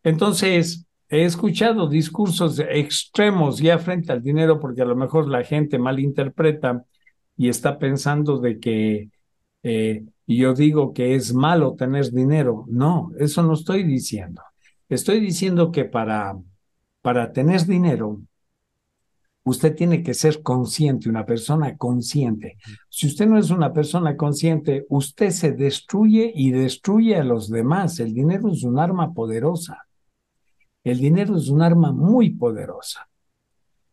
[0.03, 5.79] Entonces, he escuchado discursos extremos ya frente al dinero porque a lo mejor la gente
[5.79, 6.85] malinterpreta
[7.35, 9.09] y está pensando de que
[9.63, 12.65] eh, yo digo que es malo tener dinero.
[12.67, 14.41] No, eso no estoy diciendo.
[14.87, 16.37] Estoy diciendo que para,
[17.01, 18.21] para tener dinero,
[19.49, 22.57] usted tiene que ser consciente, una persona consciente.
[22.89, 27.99] Si usted no es una persona consciente, usted se destruye y destruye a los demás.
[27.99, 29.87] El dinero es un arma poderosa.
[30.83, 33.08] El dinero es un arma muy poderosa.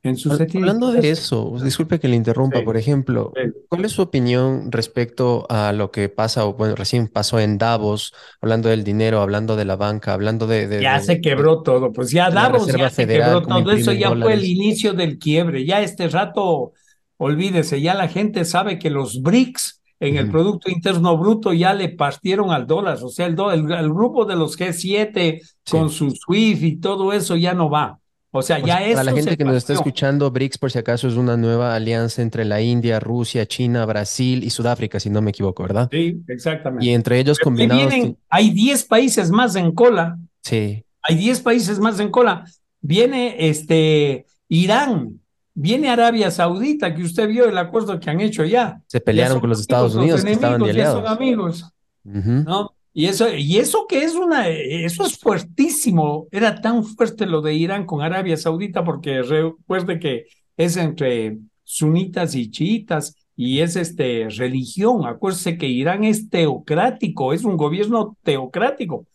[0.06, 2.64] En sus Hablando de eso, disculpe que le interrumpa, Sí.
[2.64, 3.50] por ejemplo, Sí.
[3.68, 8.12] ¿cuál es su opinión respecto a lo que pasa, o bueno, recién pasó en Davos,
[8.40, 10.68] hablando del dinero, hablando de la banca, hablando de...
[10.68, 13.92] de- Ya de- se quebró todo, pues ya Davos ya se Federal, quebró todo, eso
[13.92, 16.72] ya fue el inicio del quiebre, ya este rato,
[17.16, 20.30] olvídese, ya la gente sabe que los BRICS en el.
[20.30, 24.26] Producto Interno Bruto ya le partieron al dólar, o sea, el, do- el, el grupo
[24.26, 25.40] de los G7
[25.70, 27.98] con su SWIFT y todo eso ya no va,
[28.36, 30.78] o sea, Por ya si- para la gente que nos está escuchando, BRICS, por si
[30.78, 35.20] acaso, es una nueva alianza entre la India, Rusia, China, Brasil y Sudáfrica, si no
[35.22, 35.88] me equivoco, ¿verdad?
[35.90, 36.84] Sí, exactamente.
[36.86, 41.40] Y entre ellos Pero combinados, vienen- hay 10 países más en cola, sí, hay 10
[41.40, 42.44] países más en cola.
[42.80, 45.20] Viene este Irán,
[45.54, 48.80] viene Arabia Saudita, que usted vio el acuerdo que han hecho ya.
[48.86, 51.18] se pelearon con los Estados los Unidos, que estaban de enemigos ya son aliados.
[51.18, 51.72] amigos.
[52.04, 52.75] ¿no?
[52.98, 56.28] Y eso, y eso que es una, eso es fuertísimo.
[56.30, 60.24] Era tan fuerte lo de Irán con Arabia Saudita, porque recuerde que
[60.56, 65.04] es entre sunitas y chiitas y es este religión.
[65.04, 69.06] Acuérdese que Irán es teocrático, es un gobierno teocrático.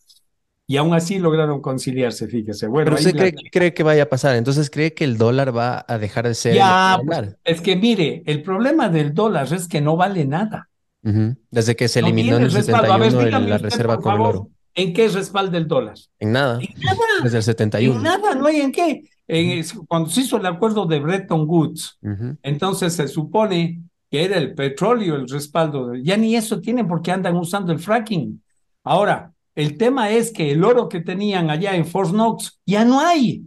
[0.68, 2.68] Y aún así lograron conciliarse, fíjese.
[2.68, 5.58] Bueno, Pero usted la- cree, cree que vaya a pasar, entonces cree que el dólar
[5.58, 7.38] va a dejar de ser Ya, el pues, dólar.
[7.44, 10.70] es que mire, el problema del dólar es que no vale nada.
[11.02, 12.94] Desde que se eliminó en el respaldo.
[12.94, 14.50] A ver, 71 el- dígame la reserva con el oro.
[14.74, 15.96] ¿En qué respalda el dólar?
[16.20, 16.98] En nada, En nada.
[17.24, 18.02] desde el En 71.
[18.02, 19.04] nada, no hay en qué.
[19.28, 21.98] En- cuando se hizo el acuerdo de Bretton Woods,
[22.44, 25.96] entonces se supone que era el petróleo el respaldo.
[25.96, 28.42] Ya ni eso tienen porque andan usando el fracking.
[28.84, 33.00] Ahora, el tema es que el oro que tenían allá en Fort Knox ya no
[33.00, 33.44] hay.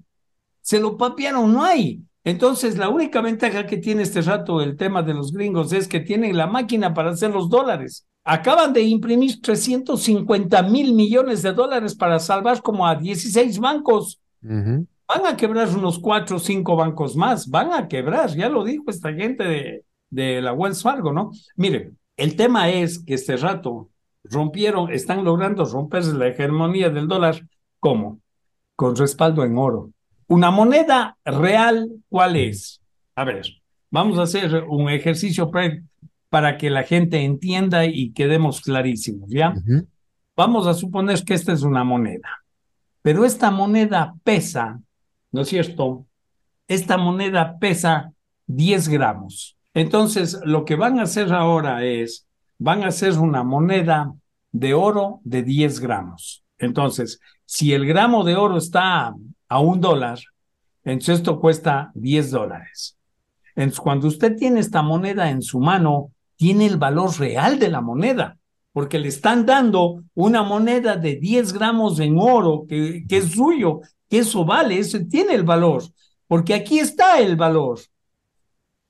[0.62, 2.00] Se lo papiaron, no hay.
[2.24, 6.00] Entonces, la única ventaja que tiene este rato el tema de los gringos es que
[6.00, 8.06] tienen la máquina para hacer los dólares.
[8.24, 14.20] Acaban de imprimir 350 mil millones de dólares para salvar como a 16 bancos.
[14.40, 18.84] Van a quebrar unos cuatro o cinco bancos más, van a quebrar, ya lo dijo
[18.88, 21.30] esta gente de, de la Wells Fargo, ¿no?
[21.56, 23.90] Mire, el tema es que este rato
[24.24, 27.46] rompieron, están logrando romperse la hegemonía del dólar.
[27.80, 28.20] ¿Cómo?
[28.76, 29.90] Con respaldo en oro.
[30.26, 32.80] Una moneda real, ¿cuál es?
[33.14, 33.44] A ver,
[33.90, 35.50] vamos a hacer un ejercicio
[36.30, 39.54] para que la gente entienda y quedemos clarísimos, ¿ya?
[40.36, 42.44] Vamos a suponer que esta es una moneda,
[43.02, 44.80] pero esta moneda pesa,
[45.30, 46.06] ¿no es cierto?
[46.66, 48.12] Esta moneda pesa
[48.46, 49.56] 10 gramos.
[49.74, 52.26] Entonces, lo que van a hacer ahora es,
[52.58, 54.12] van a hacer una moneda
[54.52, 56.44] de oro de 10 gramos.
[56.58, 59.14] Entonces, si el gramo de oro está
[59.54, 60.18] a un dólar,
[60.82, 62.96] entonces esto cuesta 10 dólares.
[63.54, 67.80] Entonces, cuando usted tiene esta moneda en su mano, tiene el valor real de la
[67.80, 68.36] moneda,
[68.72, 74.18] porque le están dando una moneda de 10 gramos en oro que, es suyo, que
[74.18, 75.84] eso vale, eso tiene el valor,
[76.26, 77.78] porque aquí está el valor.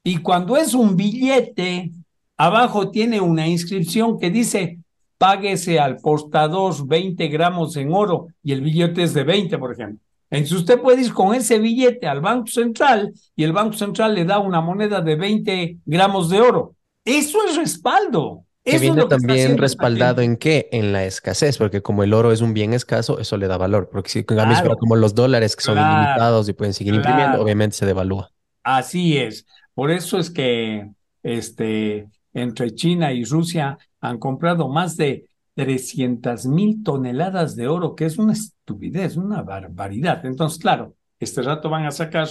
[0.02, 1.92] Y cuando es un billete,
[2.38, 4.78] abajo tiene una inscripción que dice,
[5.18, 10.00] páguese al portador 20 gramos en oro y el billete es de 20, por ejemplo.
[10.34, 14.24] Entonces usted puede ir con ese billete al Banco Central y el Banco Central le
[14.24, 16.74] da una moneda de 20 gramos de oro.
[17.04, 18.44] Eso es respaldo.
[18.64, 20.68] Que viene también respaldado en qué?
[20.72, 23.90] En la escasez, porque como el oro es un bien escaso, eso le da valor.
[23.92, 27.84] Porque si claro, como los dólares que son ilimitados y pueden seguir imprimiendo, obviamente se
[27.84, 28.30] devalúa.
[28.62, 29.46] Así es.
[29.74, 30.88] Por eso es que
[31.22, 38.06] este, entre China y Rusia han comprado más de 300 mil toneladas de oro, que
[38.06, 40.24] es una estupidez, una barbaridad.
[40.26, 42.28] Entonces, claro, este rato van a sacar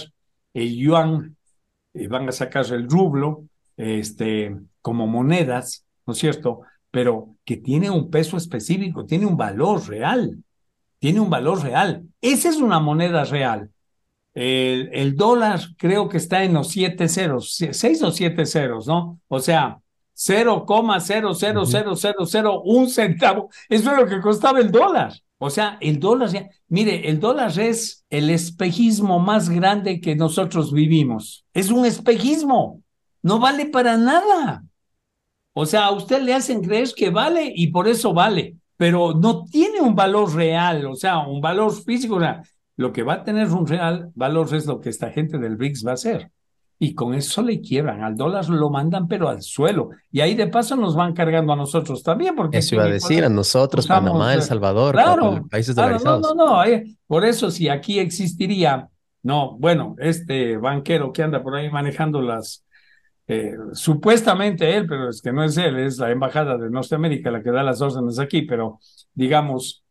[0.52, 1.36] el yuan,
[1.94, 6.62] y van a sacar el rublo, este, como monedas, ¿no es cierto?
[6.90, 10.42] Pero que tiene un peso específico, tiene un valor real,
[10.98, 12.04] tiene un valor real.
[12.20, 13.70] Esa es una moneda real.
[14.34, 19.20] El, el dólar creo que está en los siete ceros, seis o siete ceros, ¿no?
[19.28, 19.80] O sea,
[20.14, 23.50] 0,00001 centavo.
[23.68, 25.12] Eso es lo que costaba el dólar.
[25.38, 26.30] O sea, el dólar,
[26.68, 31.44] mire, el dólar es el espejismo más grande que nosotros vivimos.
[31.52, 32.82] Es un espejismo.
[33.22, 34.64] No vale para nada.
[35.52, 39.44] O sea, a usted le hacen creer que vale y por eso vale, pero no
[39.44, 42.16] tiene un valor real, o sea, un valor físico.
[42.16, 42.42] O sea,
[42.76, 45.86] lo que va a tener un real valor es lo que esta gente del BRICS
[45.86, 46.30] va a hacer
[46.78, 48.02] y con eso le quiebran.
[48.02, 49.90] Al dólar lo mandan, pero al suelo.
[50.10, 52.34] Y ahí de paso nos van cargando a nosotros también.
[52.34, 56.22] Porque eso iba a decir, a nosotros, Panamá, El Salvador, claro, países dolarizados.
[56.22, 56.64] no, no, no.
[56.64, 58.88] Eh, por eso, si aquí existiría,
[59.22, 62.64] no, bueno, este banquero que anda por ahí manejando las,
[63.26, 67.42] eh, supuestamente él, pero es que no es él, es la embajada de Norteamérica la
[67.42, 68.80] que da las órdenes aquí, pero
[69.14, 69.82] digamos,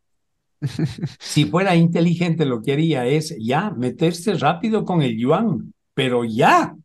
[1.19, 6.75] si fuera inteligente lo que haría es ya meterse rápido con el yuan pero ya.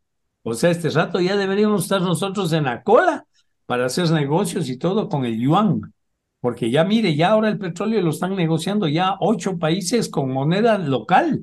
[0.42, 3.26] O sea, este rato ya deberíamos estar nosotros en la cola
[3.66, 5.92] para hacer negocios y todo con el yuan.
[6.40, 10.78] Porque ya mire, ya ahora el petróleo lo están negociando ya ocho países con moneda
[10.78, 11.42] local.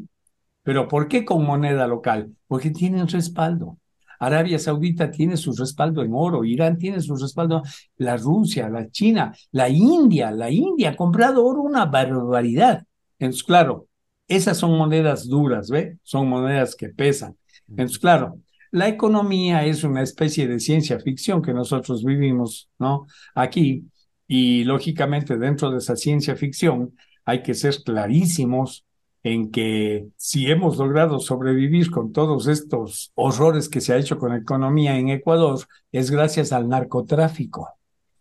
[0.63, 2.35] ¿Pero por qué con moneda local?
[2.47, 3.77] Porque tienen respaldo.
[4.19, 7.61] Arabia Saudita tiene su respaldo en oro, Irán tiene su respaldo,
[7.97, 12.85] la Rusia, la China, la India, la India ha comprado oro una barbaridad.
[13.19, 13.87] Entonces, claro,
[14.27, 15.97] esas son monedas duras, ¿ve?
[16.03, 17.35] Son monedas que pesan.
[17.69, 18.39] Entonces, claro,
[18.71, 23.07] la economía es una especie de ciencia ficción que nosotros vivimos, ¿no?
[23.33, 23.85] Aquí,
[24.27, 28.85] y lógicamente dentro de esa ciencia ficción hay que ser clarísimos
[29.23, 34.29] en que si hemos logrado sobrevivir con todos estos horrores que se ha hecho con
[34.29, 35.59] la economía en Ecuador,
[35.91, 37.69] es gracias al narcotráfico.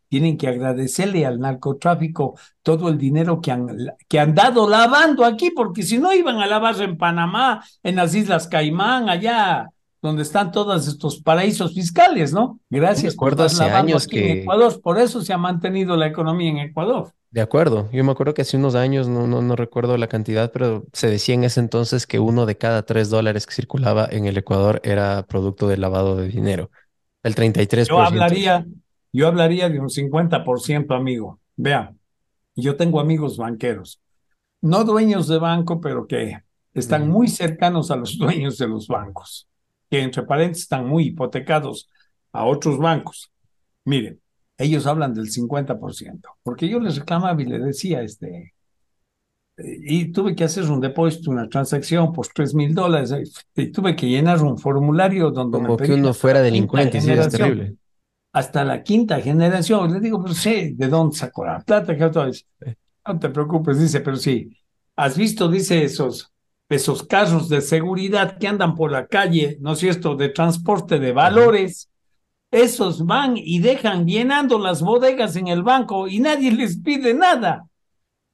[0.09, 3.69] Tienen que agradecerle al narcotráfico todo el dinero que han,
[4.09, 8.15] que han dado lavando aquí, porque si no iban a lavar en Panamá, en las
[8.15, 9.69] Islas Caimán, allá
[10.05, 12.61] donde están todos estos paraísos fiscales, ¿no?
[12.69, 16.59] Gracias por hace años que en Ecuador, por eso se ha mantenido la economía en
[16.59, 17.13] Ecuador.
[17.31, 20.53] De acuerdo, yo me acuerdo que hace unos años, no, no, no recuerdo la cantidad,
[20.53, 24.27] pero se decía en ese entonces que uno de cada tres dólares que circulaba en
[24.27, 26.71] el Ecuador era producto del lavado de dinero.
[27.23, 27.89] El 33%.
[27.89, 28.67] Yo hablaría,
[29.15, 31.39] yo hablaría de un 50%, amigo.
[31.57, 31.95] Vea,
[32.57, 34.03] yo tengo amigos banqueros,
[34.61, 39.49] no dueños de banco, pero que están muy cercanos a los dueños de los bancos,
[39.89, 41.89] que entre paréntesis están muy hipotecados
[42.33, 43.31] a otros bancos.
[43.85, 44.21] Miren,
[44.59, 48.53] ellos hablan del 50%, porque yo les reclamaba y les decía, este,
[49.57, 53.15] y tuve que hacer un depósito, una transacción por tres mil dólares,
[53.55, 55.59] y tuve que llenar un formulario donde...
[55.59, 57.77] Como que uno fuera delincuente, sí, es terrible
[58.35, 59.93] hasta la quinta generación.
[59.93, 61.95] Le digo, pero sé de dónde sacó la plata.
[63.07, 64.51] No te preocupes, dice, pero sí.
[64.97, 66.33] ¿Has visto, dice, esos,
[66.69, 71.13] esos carros de seguridad que andan por la calle, ¿no es cierto?, de transporte de
[71.13, 71.89] valores.
[72.51, 77.69] Esos van y dejan llenando las bodegas en el banco y nadie les pide nada.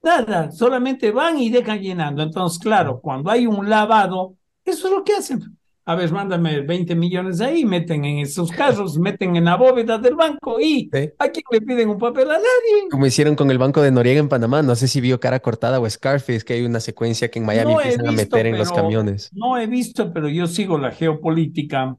[0.01, 2.23] Nada, solamente van y dejan llenando.
[2.23, 4.35] Entonces, claro, cuando hay un lavado,
[4.65, 5.59] eso es lo que hacen.
[5.85, 10.15] A ver, mándame 20 millones ahí, meten en esos carros, meten en la bóveda del
[10.15, 11.09] banco y Sí.
[11.17, 12.29] ¿a quién le piden un papel?
[12.29, 12.89] A nadie.
[12.91, 14.61] Como hicieron con el Banco de Noriega en Panamá.
[14.61, 17.73] No sé si vio Cara Cortada o Scarface, que hay una secuencia que en Miami
[17.73, 19.31] No empiezan a meter en los camiones.
[19.33, 21.95] No he visto, pero yo sigo la geopolítica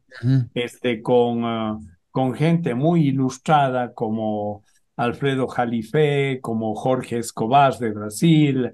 [0.55, 1.79] este, con, ah,
[2.11, 4.63] con gente muy ilustrada como
[4.97, 8.73] Alfredo Jalifé, como Jorge Escobar de Brasil.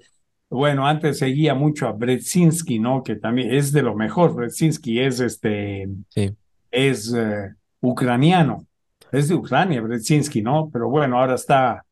[0.51, 3.03] Bueno, antes seguía mucho a Brzezinski, ¿no?
[3.03, 4.34] Que también es de lo mejor.
[4.34, 6.34] Brzezinski es este, Sí.
[6.70, 8.66] es eh, ucraniano,
[9.12, 10.70] es de Ucrania, Brzezinski, ¿no?
[10.72, 11.84] Pero bueno, ahora está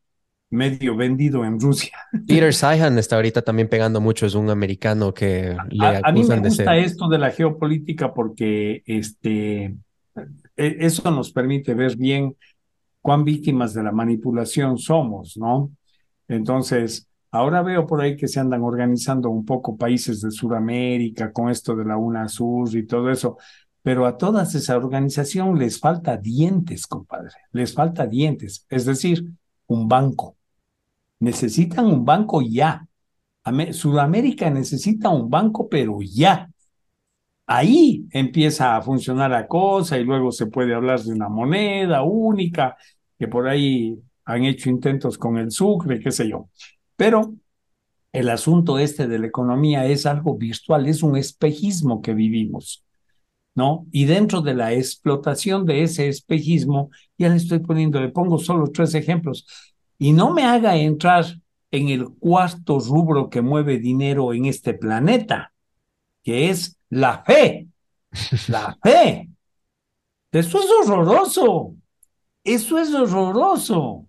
[0.49, 1.91] medio vendido en Rusia.
[2.27, 4.25] Peter Seihan está ahorita también pegando mucho.
[4.25, 8.13] Es un americano que le A, a mí me de gusta esto de la geopolítica
[8.13, 9.65] porque este,
[10.55, 12.35] e- eso nos permite ver bien
[13.01, 15.71] cuán víctimas de la manipulación somos, ¿no?
[16.27, 17.07] Entonces,
[17.37, 21.75] ahora veo por ahí que se andan organizando un poco países de Sudamérica con esto
[21.75, 23.37] de la UNASUR y todo eso,
[23.81, 29.25] pero a todas esa organización les falta dientes, compadre, les falta dientes, es decir,
[29.67, 30.37] un banco.
[31.19, 32.87] Necesitan un banco ya.
[33.45, 36.49] Amé- Sudamérica necesita un banco, pero ya.
[37.45, 42.75] Ahí empieza a funcionar la cosa y luego se puede hablar de una moneda única,
[43.17, 46.49] que por ahí han hecho intentos con el sucre, qué sé yo.
[46.97, 47.35] Pero
[48.11, 52.83] el asunto este de la economía es algo virtual, es un espejismo que vivimos,
[53.55, 53.85] ¿no?
[53.91, 58.71] Y dentro de la explotación de ese espejismo, ya le estoy poniendo, le pongo solo
[58.71, 59.47] tres ejemplos,
[59.97, 61.25] y no me haga entrar
[61.71, 65.53] en el cuarto rubro que mueve dinero en este planeta,
[66.23, 67.67] que es la fe.
[68.47, 69.29] La fe.
[70.31, 71.75] Eso es horroroso.
[72.43, 74.07] Eso es horroroso.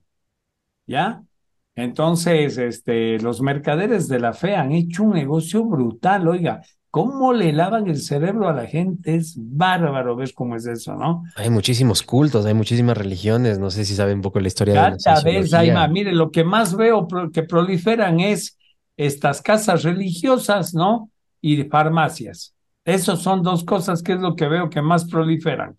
[0.86, 1.22] ¿Ya?
[1.78, 6.60] Entonces, este, los mercaderes de la fe han hecho un negocio brutal, oiga,
[6.90, 11.22] cómo le lavan el cerebro a la gente, es bárbaro, ves cómo es eso, ¿no?
[11.36, 13.60] Hay muchísimos cultos, hay muchísimas religiones.
[13.60, 15.88] No sé si saben un poco la historia de la Cada vez hay más.
[15.88, 18.58] Mire, lo que más veo que proliferan es
[18.96, 21.10] estas casas religiosas, ¿no?
[21.40, 22.56] Y farmacias.
[22.84, 25.76] Esas son dos cosas que es lo que veo que más proliferan.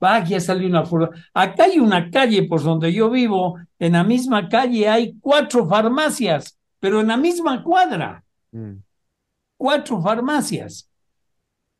[0.00, 0.84] Ah, ya salió una
[1.32, 6.58] Acá hay una calle por donde yo vivo, en la misma calle hay cuatro farmacias,
[6.80, 8.22] pero en la misma cuadra,
[8.52, 8.74] Mm.
[9.56, 10.88] cuatro farmacias.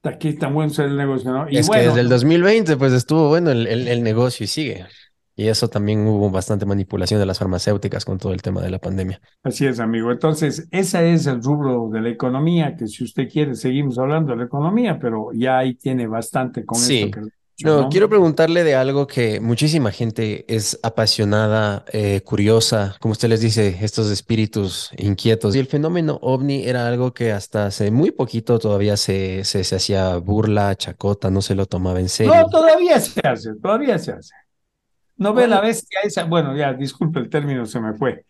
[0.03, 1.51] Aquí está bueno ser el negocio, ¿no?
[1.51, 4.47] Y Es que bueno, desde el 2020 pues estuvo bueno el, el- el negocio y
[4.47, 4.87] sigue.
[5.39, 8.79] Y eso también hubo bastante manipulación de las farmacéuticas con todo el tema de la
[8.79, 9.21] pandemia.
[9.43, 10.11] Así es, amigo.
[10.11, 14.39] Entonces, ese es el rubro de la economía, que si usted quiere, seguimos hablando de
[14.39, 17.03] la economía, pero ya ahí tiene bastante con Sí.
[17.03, 17.27] esto que
[17.65, 17.89] No, ¿no?
[17.89, 23.79] quiero preguntarle de algo que muchísima gente es apasionada, eh, curiosa, como usted les dice,
[23.81, 25.57] estos espíritus inquietos.
[25.57, 29.77] Y el fenómeno ovni era algo que hasta hace muy poquito todavía se, se, se
[29.77, 32.35] hacía burla, chacota, no se lo tomaba en serio.
[32.35, 34.35] No, todavía se hace, todavía se hace.
[35.17, 35.55] No ve Bueno.
[35.55, 38.25] la bestia esa, bueno, ya, disculpe el término, se me fue,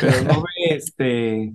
[0.00, 1.52] pero no ve este,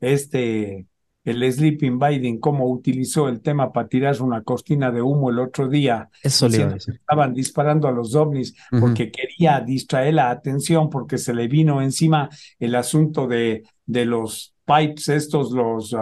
[0.00, 0.86] este,
[1.28, 5.68] el Sleeping Biden, cómo utilizó el tema para tirar una cortina de humo el otro
[5.68, 11.34] día, Eso le estaban disparando a los ovnis porque quería distraer la atención, porque se
[11.34, 15.94] le vino encima el asunto de, de los pipes estos, los,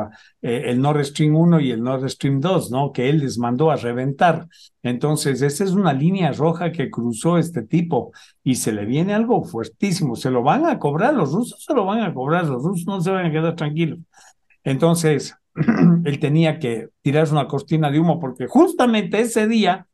[0.43, 2.93] eh, el Nord Stream 1 y el Nord Stream 2, ¿no?
[2.93, 4.49] Que él les mandó a reventar.
[4.83, 8.13] Entonces, esa es una línea roja que cruzó este tipo
[8.43, 10.17] y se le viene algo fuertísimo.
[10.17, 13.01] Se lo van a cobrar, los rusos se lo van a cobrar, los rusos no
[13.01, 14.01] se van a quedar tranquilos.
[14.67, 15.37] Entonces,
[16.05, 19.87] él tenía que tirar una cortina de humo porque justamente ese día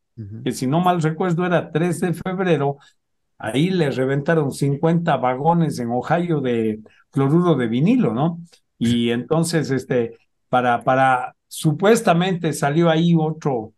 [0.45, 2.79] que si no mal recuerdo era 3 de febrero,
[3.39, 8.39] ahí le reventaron 50 vagones en Ohio de cloruro de vinilo, ¿no?
[8.79, 10.17] Y entonces, este,
[10.49, 13.73] para, para, supuestamente salió ahí otro,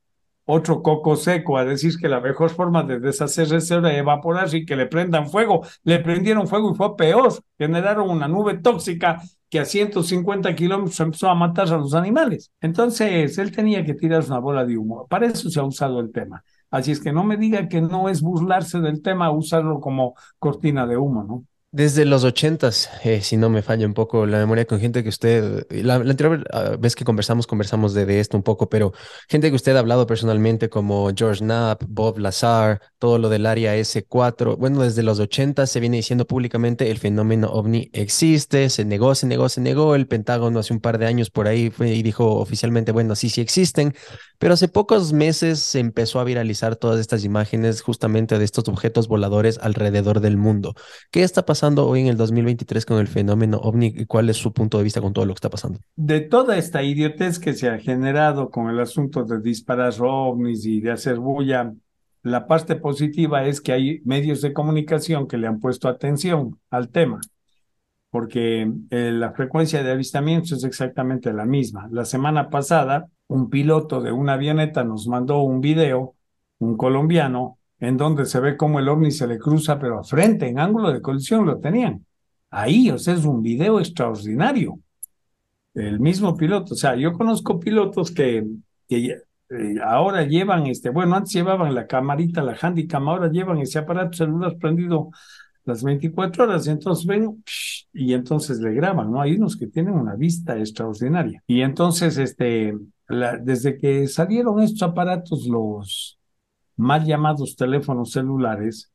[0.45, 4.77] otro coco seco a decir que la mejor forma de deshacerse era evaporarse y que
[4.77, 5.65] le prendan fuego.
[5.85, 7.33] Le prendieron fuego y fue peor.
[7.59, 9.23] Generaron una nube tóxica
[9.55, 12.51] que a 150 kilómetros empezó a matar a los animales.
[12.61, 15.07] Entonces, él tenía que tirar una bola de humo.
[15.07, 16.43] Para eso se ha usado el tema.
[16.73, 20.89] Así es que no me diga que no es burlarse del tema, usarlo como cortina
[20.89, 21.45] de humo, ¿no?
[21.77, 25.09] Desde los ochentas, eh, si no me falla un poco la memoria con gente que
[25.09, 28.93] usted, la, la anterior ah, vez que conversamos, conversamos de, esto un poco, pero
[29.29, 33.75] gente que usted ha hablado personalmente como George Knapp, Bob Lazar, todo lo del área
[33.75, 39.17] S4, bueno, desde los ochentas se viene diciendo públicamente el fenómeno ovni existe, se negó,
[39.17, 42.37] se negó, se negó, el Pentágono hace un par de años por ahí y dijo
[42.37, 43.97] oficialmente, bueno, sí, sí existen,
[44.39, 49.09] pero hace pocos meses se empezó a viralizar todas estas imágenes justamente de estos objetos
[49.09, 50.75] voladores alrededor del mundo.
[51.11, 51.64] ¿Qué está pasando?
[51.65, 55.01] Hoy en el 2023 con el fenómeno ovni y cuál es su punto de vista
[55.01, 55.81] con todo lo que está pasando?
[55.97, 60.81] De toda esta idiotez que se ha generado con el asunto de disparar ovnis y
[60.81, 61.73] de hacer bulla,
[62.23, 66.89] la parte positiva es que hay medios de comunicación que le han puesto atención al
[66.91, 67.21] tema,
[68.11, 71.89] porque eh, la frecuencia de avistamientos es exactamente la misma.
[71.91, 76.15] La semana pasada, un piloto de una avioneta nos mandó un video,
[76.59, 80.59] un colombiano, en donde se ve cómo el ovni se le cruza, pero frente, en
[80.59, 82.05] ángulo de colisión lo tenían.
[82.51, 84.79] Ahí, o sea, es un video extraordinario.
[85.75, 88.45] El mismo piloto, o sea, yo conozco pilotos que,
[88.89, 89.19] que
[89.51, 94.17] eh, ahora llevan, este, bueno, antes llevaban la camarita, la handicam, ahora llevan ese aparato
[94.17, 95.11] celular prendido
[95.65, 97.43] las 24 horas, y entonces ven
[97.93, 99.21] y entonces le graban, ¿no?
[99.21, 101.43] Hay unos que tienen una vista extraordinaria.
[101.47, 102.75] Y entonces, este,
[103.43, 106.19] desde que salieron estos aparatos, los,
[106.77, 108.93] mal llamados teléfonos celulares,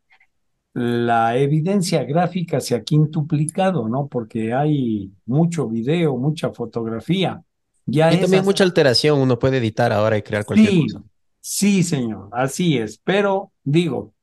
[0.74, 4.08] la evidencia gráfica se ha quintuplicado, ¿no?
[4.08, 7.42] Porque hay mucho video, mucha fotografía.
[7.86, 11.04] Ya y también mucha alteración, uno puede editar ahora y crear cualquier sí, cosa.
[11.42, 13.00] Sí, señor, así es.
[13.04, 14.14] Pero digo,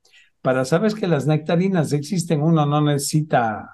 [0.41, 3.69] para saber que las nectarinas existen, uno no necesita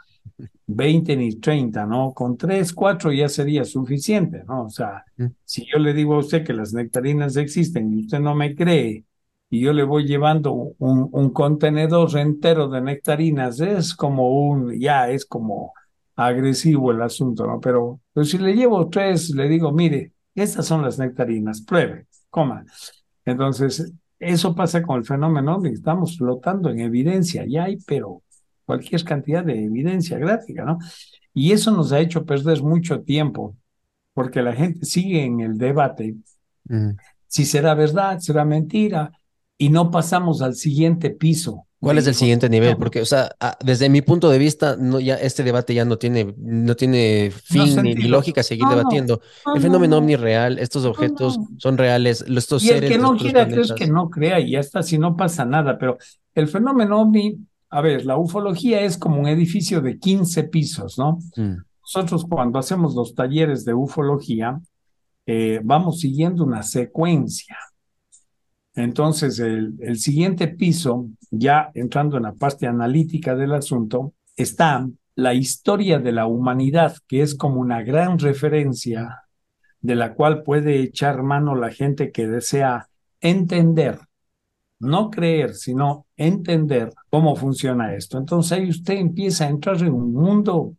[0.67, 2.13] 20 ni 30, ¿no?
[2.15, 4.65] Con 3, 4 ya sería suficiente, ¿no?
[4.65, 5.05] O sea,
[5.45, 9.05] si yo le digo a usted que las nectarinas existen y usted no me cree,
[9.53, 15.11] y yo le voy llevando un, un, contenedor entero de nectarinas, es como un, ya
[15.11, 15.75] es como
[16.17, 17.61] agresivo el asunto, ¿no?
[17.61, 22.65] Pero, pero si le llevo tres, le digo, mire, estas son las nectarinas, pruebe, coma.
[23.27, 28.23] Entonces, eso pasa con el fenómeno de que estamos flotando en evidencia, ya hay, pero
[28.65, 30.79] cualquier cantidad de evidencia gráfica, ¿no?
[31.35, 33.55] Y eso nos ha hecho perder mucho tiempo,
[34.15, 36.17] porque la gente sigue en el debate,
[36.71, 36.93] mm.
[37.27, 39.13] si será verdad, será mentira,
[39.63, 41.69] y no pasamos al siguiente piso.
[41.79, 42.77] ¿Cuál es el siguiente nivel?
[42.77, 43.31] Porque, o sea,
[43.65, 47.81] desde mi punto de vista, no, ya este debate ya no tiene, no tiene fin
[47.81, 49.21] ni, lógica seguir debatiendo.
[49.55, 52.91] el fenómeno omni real, estos objetos son reales, estos y seres.
[52.91, 55.79] El que no quiera creer que no crea y ya está, si no pasa nada.
[55.79, 55.97] Pero
[56.35, 57.39] el fenómeno ovni,
[57.71, 61.21] a ver, la ufología es como un edificio de 15 pisos, ¿no?
[61.37, 61.59] Mm.
[61.83, 64.61] Nosotros cuando hacemos los talleres de ufología,
[65.25, 67.57] eh, vamos siguiendo una secuencia.
[68.75, 75.99] Entonces, el, siguiente piso, ya entrando en la parte analítica del asunto, está la historia
[75.99, 79.25] de la humanidad, que es como una gran referencia
[79.81, 82.89] de la cual puede echar mano la gente que desea
[83.21, 83.99] entender,
[84.79, 88.17] no creer, sino entender cómo funciona esto.
[88.17, 90.77] Entonces ahí usted empieza a entrar en un mundo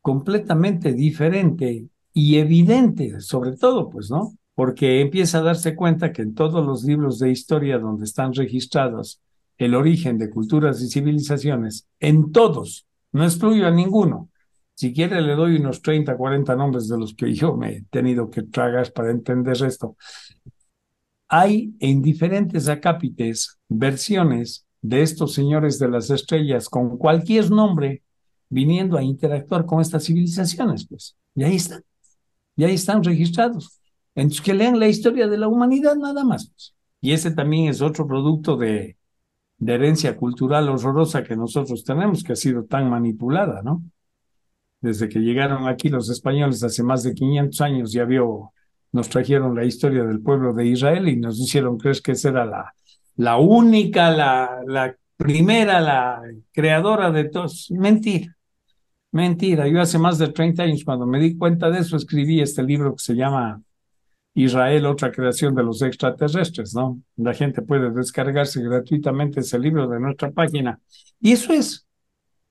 [0.00, 4.36] completamente diferente y evidente, sobre todo, pues, ¿no?
[4.56, 9.20] Porque empieza a darse cuenta que en todos los libros de historia donde están registrados
[9.58, 14.30] el origen de culturas y civilizaciones, en todos, no excluyo a ninguno.
[14.74, 18.30] Si quiere le doy unos 30, 40 nombres de los que yo me he tenido
[18.30, 19.94] que tragar para entender esto.
[21.28, 28.02] Hay en diferentes acápites versiones de estos señores de las estrellas con cualquier nombre
[28.48, 31.14] viniendo a interactuar con estas civilizaciones, pues.
[31.34, 31.82] Y ahí están.
[32.56, 33.80] Y ahí están registrados.
[34.16, 36.74] Entonces, que lean la historia de la humanidad nada más.
[37.00, 38.96] Y ese también es otro producto de,
[39.58, 43.84] de herencia cultural horrorosa que nosotros tenemos, que ha sido tan manipulada, ¿no?
[44.80, 48.52] Desde que llegaron aquí los españoles hace más de 500 años, ya vio,
[48.90, 52.46] nos trajeron la historia del pueblo de Israel y nos hicieron creer que esa era
[52.46, 52.74] la,
[53.16, 57.70] la única, la, la primera, la creadora de todos.
[57.70, 58.34] Mentira,
[59.12, 59.68] mentira.
[59.68, 62.94] Yo hace más de 30 años, cuando me di cuenta de eso, escribí este libro
[62.94, 63.62] que se llama
[64.36, 67.00] Israel, otra creación de los extraterrestres, ¿no?
[67.16, 70.78] La gente puede descargarse gratuitamente ese libro de nuestra página.
[71.20, 71.86] Y eso es.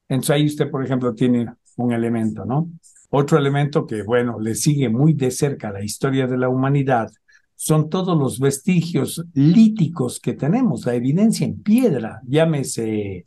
[0.09, 2.71] Entonces ahí usted, por ejemplo, tiene un elemento, ¿no?
[3.11, 7.11] Otro elemento que, bueno, le sigue muy de cerca la historia de la humanidad
[7.55, 13.25] son todos los vestigios líticos que tenemos, la evidencia en piedra, llámese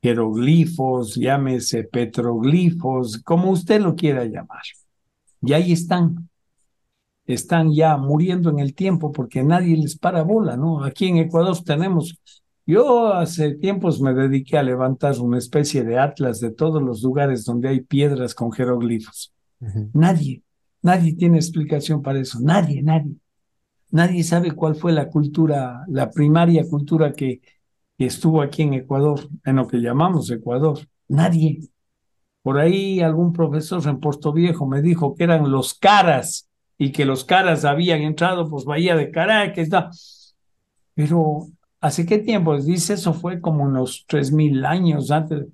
[0.00, 4.62] jeroglifos, llámese petroglifos, como usted lo quiera llamar.
[5.42, 6.29] Y ahí están
[7.34, 10.84] están ya muriendo en el tiempo porque nadie les para bola, ¿no?
[10.84, 12.18] Aquí en Ecuador tenemos
[12.66, 17.44] Yo hace tiempos me dediqué a levantar una especie de atlas de todos los lugares
[17.44, 19.32] donde hay piedras con jeroglifos.
[19.92, 20.42] Nadie,
[20.82, 22.38] nadie tiene explicación para eso.
[22.40, 23.16] Nadie, nadie.
[23.90, 27.40] Nadie sabe cuál fue la cultura, la primaria cultura que,
[27.98, 30.78] que estuvo aquí en Ecuador, en lo que llamamos Ecuador.
[31.08, 31.60] Nadie.
[32.42, 36.49] Por ahí algún profesor en Puerto Viejo me dijo que eran los caras
[36.80, 39.68] y que los caras habían entrado pues Bahía de Caracas.
[39.68, 39.90] ¿no?
[40.94, 41.46] Pero
[41.78, 42.58] ¿hace qué tiempo?
[42.58, 45.46] Dice, eso fue como unos tres mil años antes.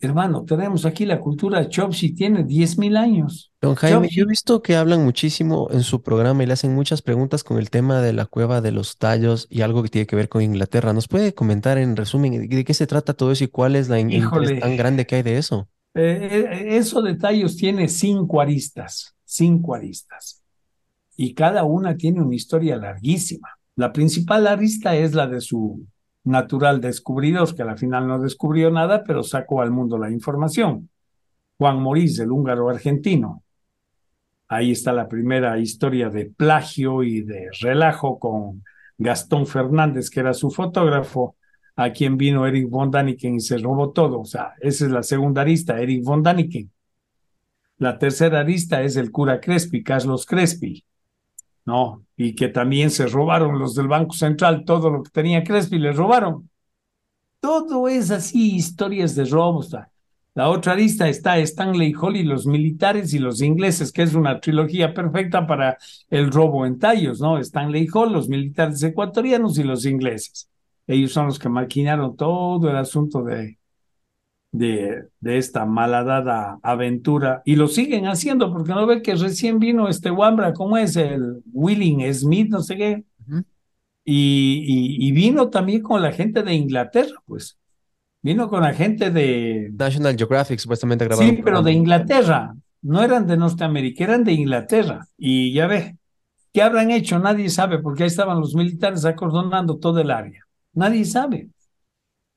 [0.00, 3.52] Hermano, tenemos aquí la cultura Chopsi, tiene diez mil años.
[3.62, 4.16] Don Jaime, Chopsi.
[4.16, 7.58] yo he visto que hablan muchísimo en su programa y le hacen muchas preguntas con
[7.58, 10.42] el tema de la cueva de los tallos y algo que tiene que ver con
[10.42, 10.92] Inglaterra.
[10.92, 14.00] ¿Nos puede comentar en resumen de qué se trata todo eso y cuál es la
[14.00, 14.58] Híjole.
[14.58, 15.68] tan grande que hay de eso?
[15.94, 20.42] Eh, eh, eso de tallos tiene cinco aristas, cinco aristas.
[21.16, 23.48] Y cada una tiene una historia larguísima.
[23.76, 25.86] La principal arista es la de su
[26.24, 30.88] natural descubridor, que al final no descubrió nada, pero sacó al mundo la información.
[31.58, 33.42] Juan Morís, el húngaro argentino.
[34.48, 38.62] Ahí está la primera historia de plagio y de relajo con
[38.98, 41.36] Gastón Fernández, que era su fotógrafo,
[41.76, 44.20] a quien vino Eric von Daniken y se robó todo.
[44.20, 46.70] O sea, esa es la segunda arista, Eric von Daniken.
[47.78, 50.84] La tercera arista es el cura Crespi, Carlos Crespi,
[51.64, 52.04] ¿no?
[52.16, 55.92] Y que también se robaron los del Banco Central, todo lo que tenía Crespi, le
[55.92, 56.48] robaron.
[57.40, 59.74] Todo es así, historias de robos.
[60.34, 64.40] La otra arista está Stanley Hall y los militares y los ingleses, que es una
[64.40, 65.78] trilogía perfecta para
[66.10, 67.38] el robo en tallos, ¿no?
[67.38, 70.48] Stanley Hall, los militares ecuatorianos y los ingleses.
[70.86, 73.58] Ellos son los que maquinaron todo el asunto de,
[74.54, 79.88] de, de esta malhadada aventura y lo siguen haciendo porque no ve que recién vino
[79.88, 80.94] este Wambra, ¿cómo es?
[80.94, 83.04] El Willing Smith, no sé qué.
[84.04, 87.58] Y, y, y vino también con la gente de Inglaterra, pues.
[88.22, 89.72] Vino con la gente de...
[89.76, 91.72] National Geographic supuestamente grabaron Sí, pero de.
[91.72, 92.54] Inglaterra.
[92.80, 95.08] No eran de Norteamérica, eran de Inglaterra.
[95.18, 95.96] Y ya ve,
[96.52, 97.18] ¿qué habrán hecho?
[97.18, 100.46] Nadie sabe, porque ahí estaban los militares acordonando todo el área.
[100.74, 101.48] Nadie sabe.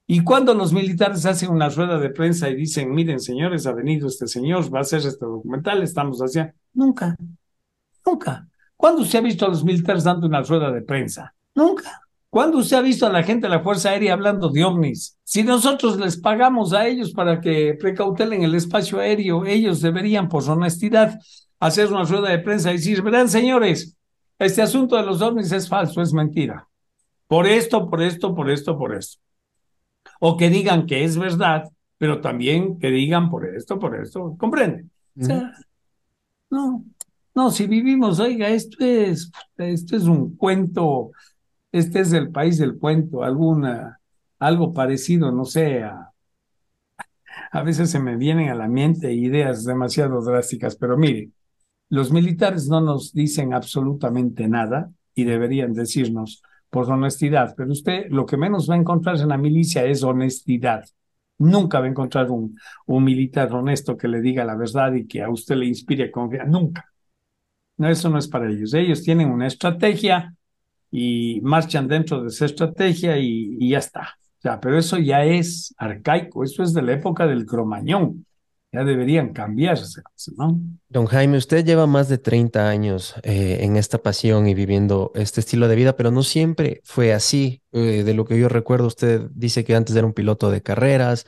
[0.09, 4.07] Y cuando los militares hacen una rueda de prensa y dicen, miren, señores, ha venido
[4.07, 6.53] este señor, va a hacer este documental, estamos haciendo.
[6.73, 7.17] Nunca,
[8.05, 8.47] nunca.
[8.77, 11.35] ¿Cuándo se ha visto a los militares dando una rueda de prensa?
[11.53, 12.01] Nunca.
[12.29, 15.17] ¿Cuándo usted ha visto a la gente de la Fuerza Aérea hablando de ovnis?
[15.23, 20.47] Si nosotros les pagamos a ellos para que precautelen el espacio aéreo, ellos deberían, por
[20.49, 21.19] honestidad,
[21.59, 23.97] hacer una rueda de prensa y decir, verán, señores,
[24.39, 26.67] este asunto de los ovnis es falso, es mentira.
[27.27, 29.19] Por esto, por esto, por esto, por esto.
[30.19, 34.35] O que digan que es verdad, pero también que digan por esto, por esto.
[34.37, 34.85] ¿Comprende?
[35.19, 35.53] O sea,
[36.49, 36.85] no,
[37.35, 41.11] no, si vivimos, oiga, esto es, esto es un cuento,
[41.71, 43.99] este es el país del cuento, alguna,
[44.39, 46.11] algo parecido, no sé, a,
[47.51, 51.31] a veces se me vienen a la mente ideas demasiado drásticas, pero mire,
[51.89, 58.25] los militares no nos dicen absolutamente nada y deberían decirnos por honestidad, pero usted lo
[58.25, 60.85] que menos va a encontrar en la milicia es honestidad.
[61.39, 62.57] Nunca va a encontrar un,
[62.87, 66.49] militar honesto que le diga la verdad y que a usted le inspire confianza.
[66.49, 66.85] Nunca.
[67.77, 68.73] No, eso no es para ellos.
[68.73, 70.33] Ellos tienen una estrategia
[70.91, 74.17] y marchan dentro de esa estrategia y, y ya está.
[74.39, 78.26] O sea, pero eso ya es arcaico, eso es de la época del cromañón.
[78.73, 80.01] Ya deberían cambiarse,
[80.37, 80.59] ¿no?
[80.89, 85.39] Don Jaime, usted lleva más de 30 años eh, en esta pasión y viviendo este
[85.39, 87.61] estilo de vida, pero no siempre fue así.
[87.71, 91.25] Eh, de lo que yo recuerdo, usted dice que antes era un piloto de carreras,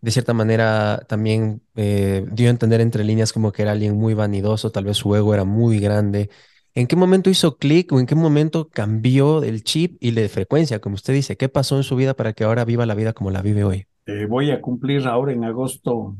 [0.00, 4.14] de cierta manera también eh, dio a entender entre líneas como que era alguien muy
[4.14, 6.30] vanidoso, tal vez su ego era muy grande.
[6.74, 10.78] ¿En qué momento hizo clic o en qué momento cambió el chip y la frecuencia,
[10.78, 11.36] como usted dice?
[11.36, 13.86] ¿Qué pasó en su vida para que ahora viva la vida como la vive hoy?
[14.06, 16.16] Eh, voy a cumplir ahora en agosto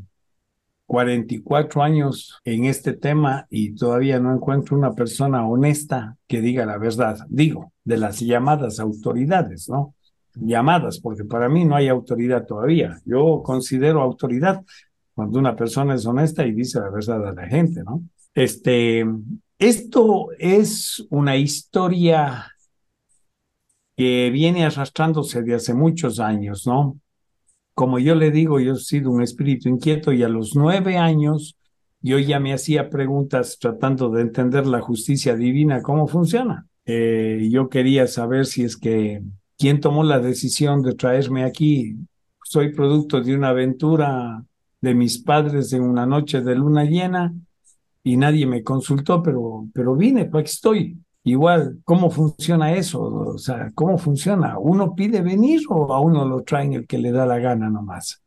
[0.89, 6.79] 44 años en este tema y todavía no encuentro una persona honesta que diga la
[6.79, 7.19] verdad.
[7.29, 9.95] Digo, de las llamadas autoridades, ¿no?
[10.35, 12.99] Llamadas, porque para mí no hay autoridad todavía.
[13.05, 14.65] Yo considero autoridad
[15.13, 18.05] cuando una persona es honesta y dice la verdad a la gente, ¿no?
[18.35, 19.05] Este,
[19.59, 22.47] esto es una historia
[23.95, 26.99] que viene arrastrándose de hace muchos años, ¿no?
[27.79, 31.57] Como yo le digo, yo he sido un espíritu inquieto y a los nueve años
[32.01, 36.67] yo ya me hacía preguntas tratando de entender la justicia divina, cómo funciona.
[36.87, 39.23] Eh, yo quería saber si es que
[39.57, 41.95] quién tomó la decisión de traerme aquí.
[42.43, 44.43] Soy producto de una aventura
[44.81, 47.33] de mis padres en una noche de luna llena
[48.03, 50.99] y nadie me consultó, pero, pero vine, pues aquí estoy.
[51.29, 53.03] Igual, ¿cómo funciona eso?
[53.03, 54.59] O sea, ¿cómo funciona?
[54.59, 58.23] ¿Uno pide venir o a uno lo traen el que le da la gana nomás?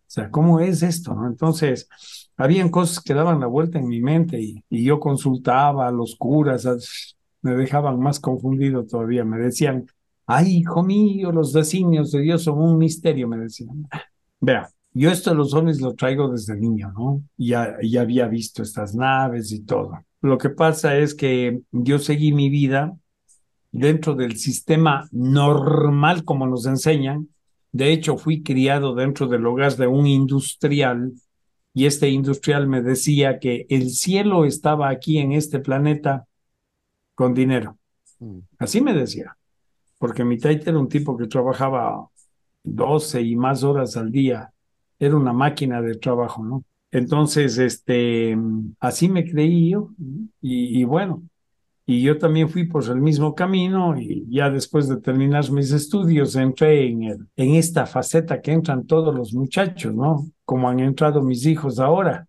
[0.00, 1.14] O sea, ¿cómo es esto?
[1.26, 1.86] Entonces,
[2.34, 6.66] habían cosas que daban la vuelta en mi mente y, yo consultaba a los curas,
[7.42, 9.84] me dejaban más confundido todavía, me decían,
[10.26, 13.86] ay, hijo mío, los designios de Dios son un misterio, me decían.
[14.40, 17.22] Vea, yo esto de los ovnis lo traigo desde niño, ¿no?
[17.36, 20.05] Ya, ya había visto estas naves y todo.
[20.20, 22.96] Lo que pasa es que yo seguí mi vida
[23.70, 27.28] dentro del sistema normal como nos enseñan.
[27.72, 31.12] De hecho, fui criado dentro del hogar de un industrial
[31.74, 36.26] y este industrial me decía que el cielo estaba aquí en este planeta
[37.14, 37.76] con dinero.
[38.18, 38.38] Mm.
[38.58, 39.36] Así me decía,
[39.98, 42.08] porque mi taita era un tipo que trabajaba
[42.62, 44.52] 12 y más horas al día,
[44.98, 46.64] era una máquina de trabajo, ¿no?
[46.96, 48.34] Entonces, este,
[48.80, 49.90] así me creí yo
[50.40, 51.22] y, y bueno,
[51.84, 56.34] y yo también fui por el mismo camino y ya después de terminar mis estudios
[56.36, 60.26] entré en, el, en esta faceta que entran todos los muchachos, ¿no?
[60.46, 62.26] Como han entrado mis hijos ahora,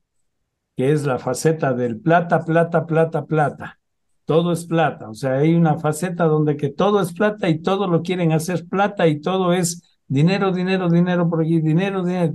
[0.76, 3.80] que es la faceta del plata, plata, plata, plata.
[4.26, 7.88] Todo es plata, o sea, hay una faceta donde que todo es plata y todo
[7.88, 12.34] lo quieren hacer plata y todo es dinero, dinero, dinero por allí, dinero, dinero.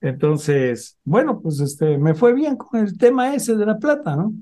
[0.00, 4.32] Entonces, bueno, pues este, me fue bien con el tema ese de la plata, ¿no?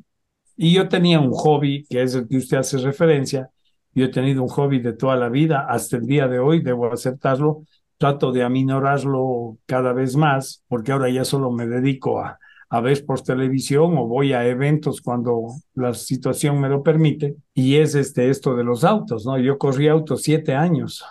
[0.56, 3.50] Y yo tenía un hobby, que es el que usted hace referencia.
[3.94, 6.92] Yo he tenido un hobby de toda la vida, hasta el día de hoy, debo
[6.92, 7.64] aceptarlo.
[7.96, 12.38] Trato de aminorarlo cada vez más, porque ahora ya solo me dedico a,
[12.70, 17.36] a ver por televisión o voy a eventos cuando la situación me lo permite.
[17.54, 19.38] Y es este, esto de los autos, ¿no?
[19.38, 21.04] Yo corrí autos siete años,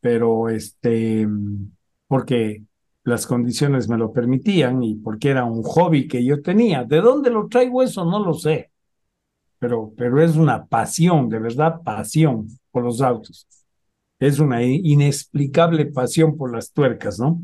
[0.00, 1.26] pero este,
[2.06, 2.62] porque
[3.04, 6.84] las condiciones me lo permitían y porque era un hobby que yo tenía.
[6.84, 8.04] ¿De dónde lo traigo eso?
[8.04, 8.70] No lo sé.
[9.58, 13.46] Pero, pero es una pasión, de verdad, pasión por los autos.
[14.18, 17.40] Es una inexplicable pasión por las tuercas, ¿no?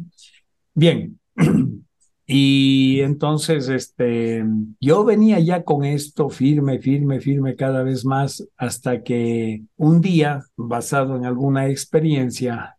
[0.75, 1.19] Bien.
[2.27, 4.45] Y entonces, este,
[4.81, 10.43] yo venía ya con esto firme, firme, firme cada vez más hasta que un día,
[10.57, 12.79] basado en alguna experiencia,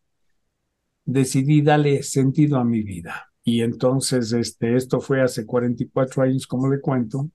[1.05, 3.31] decidí darle sentido a mi vida.
[3.43, 7.29] Y entonces, este, esto fue hace 44 años, como le cuento,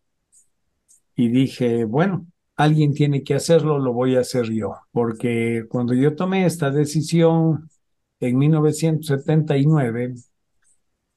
[1.15, 6.17] y dije, bueno, alguien tiene que hacerlo, lo voy a hacer yo, porque cuando yo
[6.17, 7.69] tomé esta decisión
[8.21, 10.15] en 1979,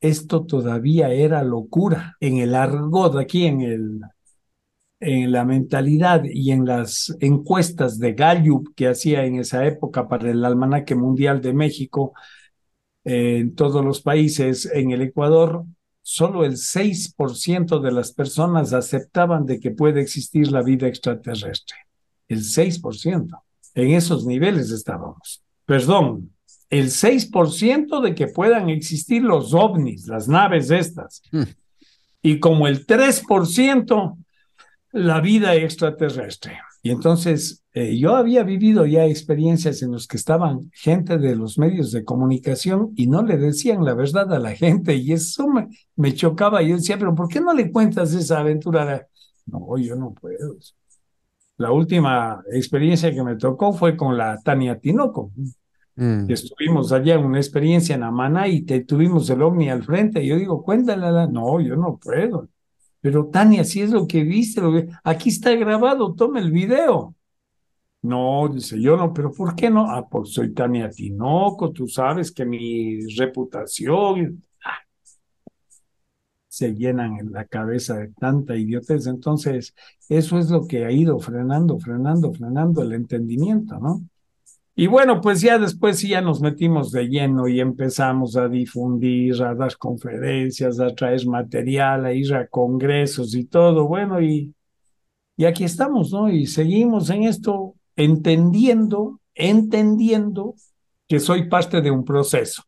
[0.04, 4.02] esto todavía era locura en el argot, aquí en el
[5.00, 10.32] en la mentalidad y en las encuestas de Gallup que hacía en esa época para
[10.32, 12.14] el Almanaque Mundial de México,
[13.04, 15.66] en todos los países, en el Ecuador,
[16.02, 21.76] solo el 6% de las personas aceptaban de que puede existir la vida extraterrestre.
[22.30, 23.44] El 6%.
[23.76, 25.44] En esos niveles estábamos.
[25.66, 26.32] Perdón,
[26.74, 31.22] el 6% de que puedan existir los ovnis, las naves estas.
[31.32, 31.44] Hmm.
[32.24, 34.18] Y como el 3%
[34.92, 36.58] la vida extraterrestre.
[36.82, 41.60] Y entonces eh, yo había vivido ya experiencias en las que estaban gente de los
[41.60, 45.68] medios de comunicación y no le decían la verdad a la gente y eso me,
[45.96, 46.64] me chocaba.
[46.64, 49.08] Yo decía, pero ¿por qué no le cuentas esa aventura?
[49.46, 50.56] No, yo no puedo.
[51.58, 55.32] La última experiencia que me tocó fue con la Tania Tinoco.
[55.96, 56.30] Mm.
[56.30, 60.24] Estuvimos allá en una experiencia en Amana y te, tuvimos el ovni al frente.
[60.24, 61.32] Y yo digo, cuéntale.
[61.32, 62.50] No, yo no puedo.
[63.02, 64.72] Pero Tania, si es lo que viste, lo
[65.04, 67.16] aquí está grabado, toma el video.
[68.02, 69.90] No, dice, yo no, pero ¿por qué no?
[69.90, 74.80] Ah, porque soy Tania Tinoco, tú sabes que mi reputación ah,
[76.48, 79.08] se llenan en la cabeza de tanta idiotez.
[79.08, 79.74] Entonces,
[80.10, 84.02] eso es lo que ha ido frenando, frenando, frenando el entendimiento, ¿no?
[84.76, 89.54] Y bueno, pues ya después ya nos metimos de lleno y empezamos a difundir, a
[89.54, 93.88] dar conferencias, a traer material, a ir a congresos y todo.
[93.88, 94.54] Bueno, y,
[95.38, 96.28] y aquí estamos, ¿no?
[96.28, 100.56] Y seguimos en esto entendiendo, entendiendo
[101.08, 102.64] que soy parte de un proceso.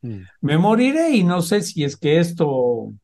[0.00, 0.22] Mm.
[0.40, 2.94] Me moriré y no sé si es que esto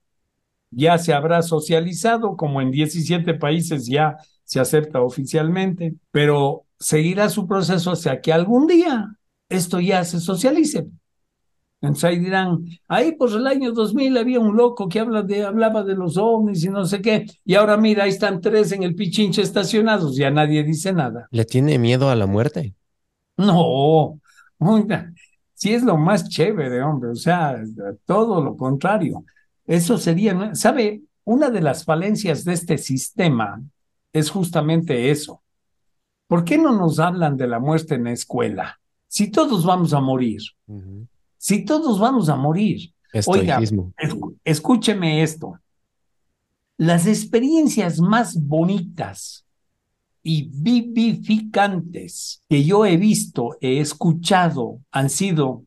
[0.71, 7.47] ya se habrá socializado, como en 17 países ya se acepta oficialmente, pero seguirá su
[7.47, 9.17] proceso hasta que algún día
[9.49, 10.87] esto ya se socialice.
[11.81, 15.85] Entonces ahí dirán, ahí por el año 2000 había un loco que habla de, hablaba
[15.85, 18.95] de los ovnis y no sé qué, y ahora mira, ahí están tres en el
[18.95, 21.29] pichinche estacionados, ya nadie dice nada.
[21.31, 22.75] ¿Le tiene miedo a la muerte?
[23.37, 24.19] No,
[25.53, 27.61] sí es lo más chévere, hombre, o sea,
[28.07, 29.23] todo lo contrario.
[29.67, 31.03] Eso sería, ¿sabe?
[31.25, 33.63] Una de las falencias de este sistema
[34.13, 35.44] es justamente eso
[36.27, 38.81] ¿Por qué no nos hablan de la muerte en la escuela?
[39.07, 40.41] Si todos vamos a morir,
[41.39, 42.93] si todos vamos a morir.
[43.13, 43.93] Estoicismo.
[44.43, 45.59] escúcheme esto.
[46.77, 49.47] Las experiencias más bonitas
[50.25, 55.65] y vivificantes que yo he visto, he escuchado, han sido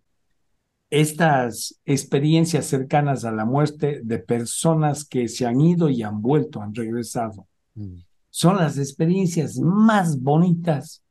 [0.89, 6.61] estas experiencias cercanas a la muerte de personas que se han ido y han vuelto,
[6.61, 7.47] han regresado.
[7.75, 7.99] Mm.
[8.37, 11.01] Son las experiencias más bonitas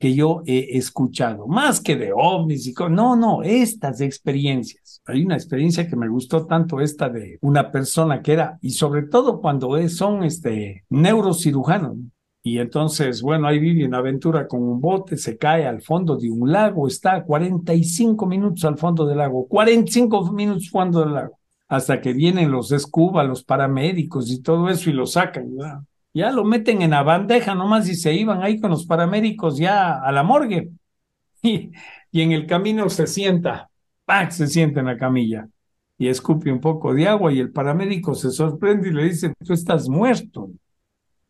[0.00, 2.74] que yo he escuchado, más que de ovnis y.
[2.90, 5.00] No, no, estas experiencias.
[5.06, 9.02] Hay una experiencia que me gustó tanto esta de una persona que era, y sobre
[9.04, 11.98] todo cuando es- son este, neurocirujanos.
[12.42, 16.32] Y entonces, bueno, ahí vive una aventura con un bote, se cae al fondo de
[16.32, 21.38] un lago, está 45 minutos al fondo del lago, 45 minutos fondo del lago,
[21.68, 25.54] hasta que vienen los escuba, los paramédicos y todo eso y lo sacan.
[25.56, 25.80] ¿verdad?
[26.16, 30.00] Ya lo meten en la bandeja nomás y se iban ahí con los paramédicos ya
[30.02, 30.70] a la morgue.
[31.42, 31.70] Y,
[32.10, 33.70] y en el camino se sienta,
[34.06, 34.30] ¡pac!
[34.32, 35.48] se sienta en la camilla
[35.98, 39.52] y escupe un poco de agua y el paramédico se sorprende y le dice, tú
[39.52, 40.50] estás muerto.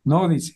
[0.05, 0.55] No, dice,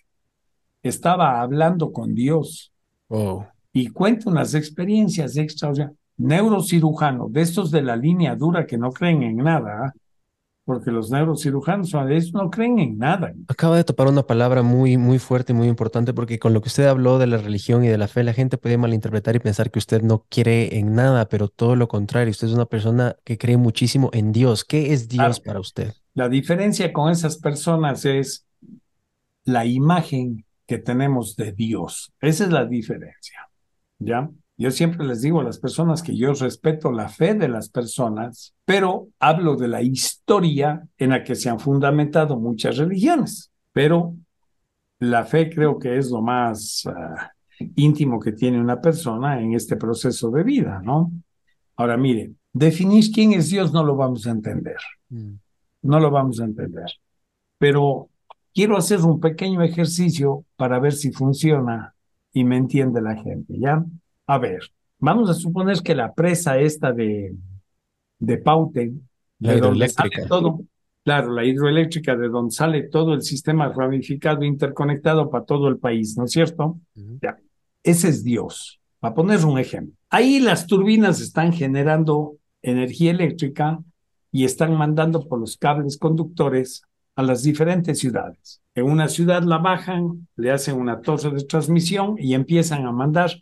[0.83, 2.73] estaba hablando con Dios
[3.13, 3.45] Oh.
[3.73, 5.97] y cuenta unas experiencias extraordinarias.
[6.17, 9.93] Neurocirujano, de estos de la línea dura que no creen en nada, ¿ah?
[10.71, 13.33] Porque los neurocirujanos de esos no creen en nada.
[13.49, 16.69] Acaba de topar una palabra muy, muy fuerte y muy importante porque con lo que
[16.69, 19.73] usted habló de la religión y de la fe, la gente puede malinterpretar y pensar
[19.73, 23.37] que usted no cree en nada, pero todo lo contrario, usted es una persona que
[23.37, 24.65] cree muchísimo en Dios.
[24.65, 25.43] ¿Qué es Dios Claro.
[25.45, 25.93] para usted?
[26.15, 28.47] La diferencia con esas personas es
[29.43, 32.13] la imagen que tenemos de Dios.
[32.21, 33.51] Esa es la diferencia.
[33.99, 34.31] ¿Ya?
[34.61, 38.55] Yo siempre les digo a las personas que yo respeto la fe de las personas,
[38.65, 43.51] pero hablo de la historia en la que se han fundamentado muchas religiones.
[43.73, 44.15] Pero
[44.99, 47.33] la fe creo que es lo más ah,
[47.77, 51.11] íntimo que tiene una persona en este proceso de vida, ¿no?
[51.77, 54.77] Ahora, mire, definir quién es Dios no lo vamos a entender
[55.83, 56.91] no lo vamos a entender.
[57.59, 58.09] Pero
[58.55, 61.95] quiero hacer un pequeño ejercicio para ver si funciona
[62.33, 63.85] y me entiende la gente, ¿ya?
[64.31, 64.61] A ver,
[65.01, 67.35] vamos a suponer que la presa esta de,
[68.21, 68.93] de Paute,
[69.41, 70.17] La de donde hidroeléctrica.
[70.19, 70.61] sale todo,
[71.03, 76.17] claro, la hidroeléctrica, de donde sale todo el sistema ramificado, interconectado para todo el país,
[76.17, 76.79] ¿no es cierto?
[77.21, 77.39] Ya,
[77.83, 78.81] ese es Dios.
[79.01, 79.97] Para poner un ejemplo.
[80.11, 83.81] Ahí las turbinas están generando energía eléctrica
[84.31, 86.83] y están mandando por los cables conductores
[87.17, 88.63] a las diferentes ciudades.
[88.77, 93.33] En una ciudad la bajan, le hacen una torre de transmisión y empiezan a mandar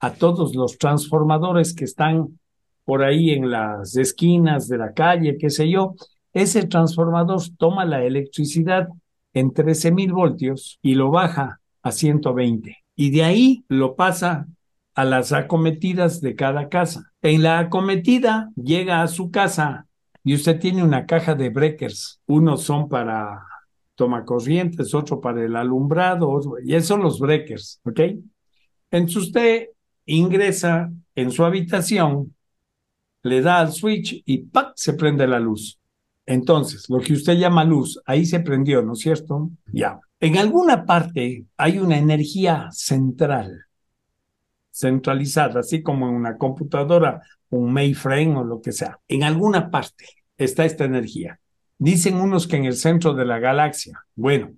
[0.00, 2.38] a todos los transformadores que están
[2.84, 5.94] por ahí en las esquinas de la calle, qué sé yo.
[6.32, 8.88] Ese transformador toma la electricidad
[9.34, 12.76] en 13.000 voltios y lo baja a 120.
[12.94, 14.46] Y de ahí lo pasa
[14.94, 17.12] a las acometidas de cada casa.
[17.22, 19.86] En la acometida llega a su casa
[20.24, 22.20] y usted tiene una caja de breakers.
[22.26, 23.42] Unos son para
[23.94, 28.00] tomacorrientes, otro para el alumbrado, y esos son los breakers, ¿ok?
[28.90, 29.66] Entonces usted
[30.06, 32.34] ingresa en su habitación,
[33.22, 34.72] le da al switch y ¡pac!
[34.76, 35.78] se prende la luz.
[36.24, 39.50] Entonces, lo que usted llama luz, ahí se prendió, ¿no es cierto?
[39.72, 40.00] Ya.
[40.18, 43.66] En alguna parte hay una energía central,
[44.72, 48.98] centralizada, así como en una computadora, un mainframe o lo que sea.
[49.08, 51.38] En alguna parte está esta energía.
[51.78, 54.04] Dicen unos que en el centro de la galaxia.
[54.14, 54.52] Bueno,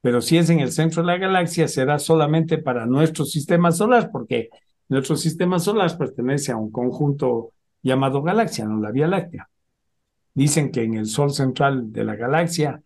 [0.00, 4.10] pero si es en el centro de la galaxia, será solamente para nuestro sistema solar,
[4.10, 4.48] porque
[4.90, 9.48] nuestro sistema solar pertenece a un conjunto llamado galaxia, no la Vía Láctea.
[10.34, 12.82] Dicen que en el sol central de la galaxia,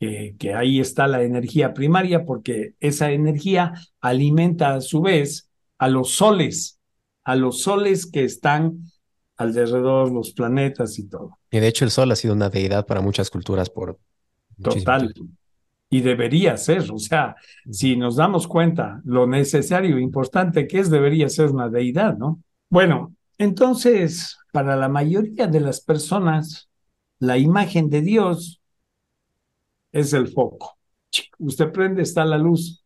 [0.00, 5.88] eh, que ahí está la energía primaria, porque esa energía alimenta a su vez a
[5.88, 6.78] los soles,
[7.24, 8.84] a los soles que están
[9.36, 11.38] alrededor, los planetas y todo.
[11.50, 13.98] Y de hecho el sol ha sido una deidad para muchas culturas por
[14.62, 15.12] Total.
[15.12, 15.32] tiempo.
[15.90, 17.36] Y debería ser, o sea,
[17.70, 22.42] si nos damos cuenta lo necesario e importante que es, debería ser una deidad, ¿no?
[22.68, 26.68] Bueno, entonces, para la mayoría de las personas,
[27.18, 28.60] la imagen de Dios
[29.92, 30.76] es el foco.
[31.38, 32.84] Usted prende, está la luz.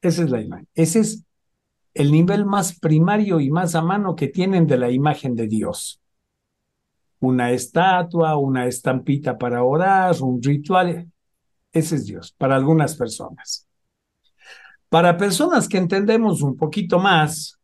[0.00, 0.68] Esa es la imagen.
[0.74, 1.24] Ese es
[1.94, 6.00] el nivel más primario y más a mano que tienen de la imagen de Dios.
[7.20, 11.10] Una estatua, una estampita para orar, un ritual.
[11.72, 13.66] Ese es Dios para algunas personas.
[14.88, 17.58] Para personas que entendemos un poquito más,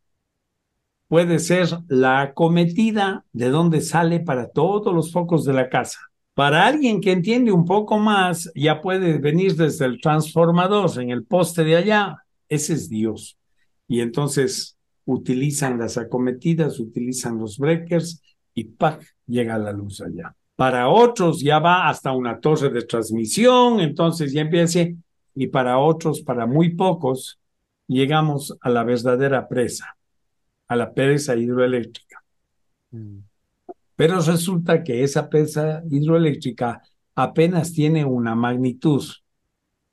[1.08, 5.98] puede ser la acometida de donde sale para todos los focos de la casa.
[6.34, 11.24] Para alguien que entiende un poco más, ya puede venir desde el transformador en el
[11.24, 12.22] poste de allá
[12.52, 13.38] ese es Dios.
[13.88, 14.76] Y entonces
[15.06, 18.22] utilizan las acometidas, utilizan los breakers
[18.54, 19.02] y ¡pac!
[19.26, 20.36] llega la luz allá.
[20.56, 24.80] Para otros ya va hasta una torre de transmisión, entonces ya empieza,
[25.34, 27.40] y para otros, para muy pocos,
[27.86, 29.96] llegamos a la verdadera presa,
[30.68, 32.22] a la presa hidroeléctrica.
[32.90, 33.18] Mm.
[33.96, 36.82] Pero resulta que esa presa hidroeléctrica
[37.14, 39.04] apenas tiene una magnitud,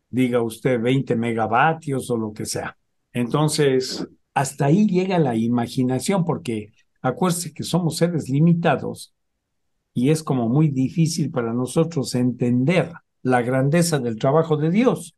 [0.10, 2.78] diga usted 20 megavatios o lo que sea.
[3.14, 9.14] Entonces, hasta ahí llega la imaginación, porque acuérdese que somos seres limitados
[9.99, 15.13] y es como muy difícil para nosotros entender la grandeza del trabajo de Dios.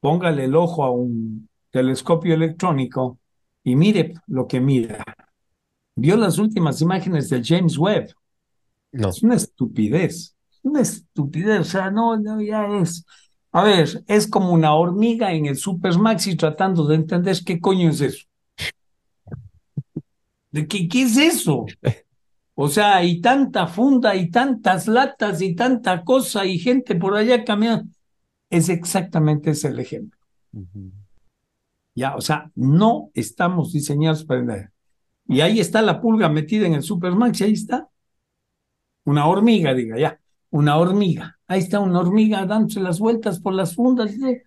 [0.00, 3.18] Póngale el ojo a un telescopio electrónico
[3.62, 5.04] y mire lo que mira.
[5.96, 8.14] Vio las últimas imágenes del James Webb.
[8.92, 9.10] No.
[9.10, 13.04] Es una estupidez, una estupidez, o sea, no, no, ya es.
[13.52, 17.90] A ver, es como una hormiga en el Super Maxi tratando de entender qué coño
[17.90, 18.24] es eso.
[20.50, 21.66] ¿De qué, qué es eso?
[22.58, 27.44] O sea, y tanta funda y tantas latas y tanta cosa y gente por allá
[27.44, 27.90] caminando.
[28.48, 30.18] Es exactamente ese el ejemplo.
[31.94, 34.72] Ya, o sea, no estamos diseñados para nada.
[35.28, 37.88] Y ahí está la pulga metida en el Supermax, ahí está.
[39.04, 40.18] Una hormiga, diga, ya,
[40.50, 41.38] una hormiga.
[41.46, 44.12] Ahí está una hormiga dándose las vueltas por las fundas.
[44.12, 44.44] Dice,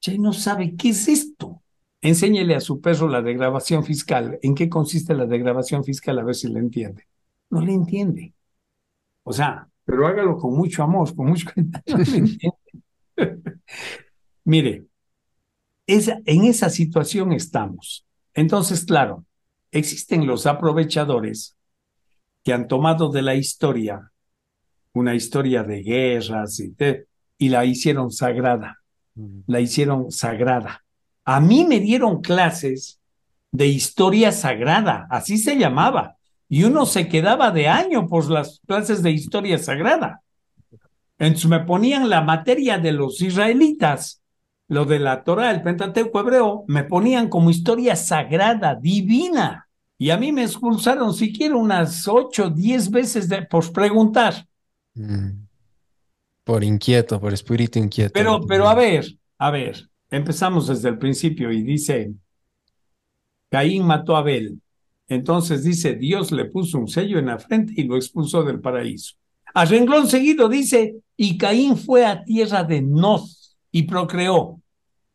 [0.00, 1.62] Che, no sabe qué es esto.
[2.00, 4.38] Enséñele a su perro la degradación fiscal.
[4.42, 6.18] ¿En qué consiste la degradación fiscal?
[6.18, 7.08] A ver si le entiende.
[7.50, 8.34] No le entiende.
[9.24, 12.58] O sea, pero hágalo con mucho amor, con mucho no le entiende.
[14.44, 14.86] Mire,
[15.86, 18.06] esa, en esa situación estamos.
[18.34, 19.24] Entonces, claro,
[19.70, 21.56] existen los aprovechadores
[22.44, 24.12] que han tomado de la historia
[24.94, 27.06] una historia de guerras y, de-
[27.38, 28.78] y la hicieron sagrada,
[29.46, 30.84] la hicieron sagrada.
[31.24, 33.00] A mí me dieron clases
[33.52, 36.17] de historia sagrada, así se llamaba,
[36.48, 40.22] y uno se quedaba de año por las clases de historia sagrada.
[41.18, 44.22] Entonces me ponían la materia de los israelitas,
[44.68, 49.68] lo de la Torah, el Pentateuco hebreo, me ponían como historia sagrada, divina.
[49.98, 54.46] Y a mí me expulsaron siquiera unas ocho, diez veces de, por preguntar.
[54.94, 55.30] Mm.
[56.44, 58.12] Por inquieto, por espíritu inquieto.
[58.14, 59.06] Pero, pero a ver,
[59.38, 62.12] a ver, empezamos desde el principio y dice,
[63.50, 64.60] Caín mató a Abel.
[65.08, 69.14] Entonces dice, Dios le puso un sello en la frente y lo expulsó del paraíso.
[69.54, 74.60] A renglón seguido dice, y Caín fue a tierra de Noz y procreó.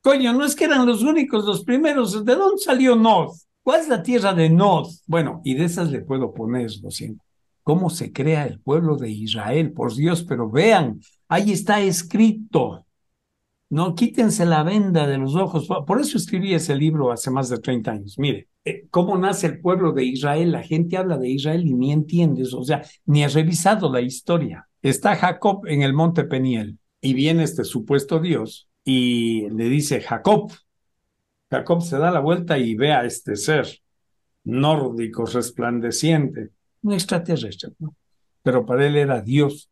[0.02, 2.26] Coño, no es que eran los únicos, los primeros.
[2.26, 3.48] ¿De dónde salió Noz?
[3.62, 5.04] ¿Cuál es la tierra de Noz?
[5.08, 7.24] Bueno, y de esas le puedo poner, lo siento.
[7.62, 9.72] ¿Cómo se crea el pueblo de Israel?
[9.72, 12.86] Por Dios, pero vean, ahí está escrito.
[13.74, 15.68] No, quítense la venda de los ojos.
[15.88, 18.20] Por eso escribí ese libro hace más de 30 años.
[18.20, 20.52] Mire, eh, cómo nace el pueblo de Israel.
[20.52, 24.70] La gente habla de Israel y ni entiendes, o sea, ni ha revisado la historia.
[24.84, 30.52] Está Jacob en el monte Peniel y viene este supuesto Dios y le dice, Jacob.
[31.50, 33.66] Jacob se da la vuelta y ve a este ser
[34.44, 36.52] nórdico, resplandeciente,
[36.84, 37.96] un extraterrestre, ¿no?
[38.44, 39.72] Pero para él era Dios.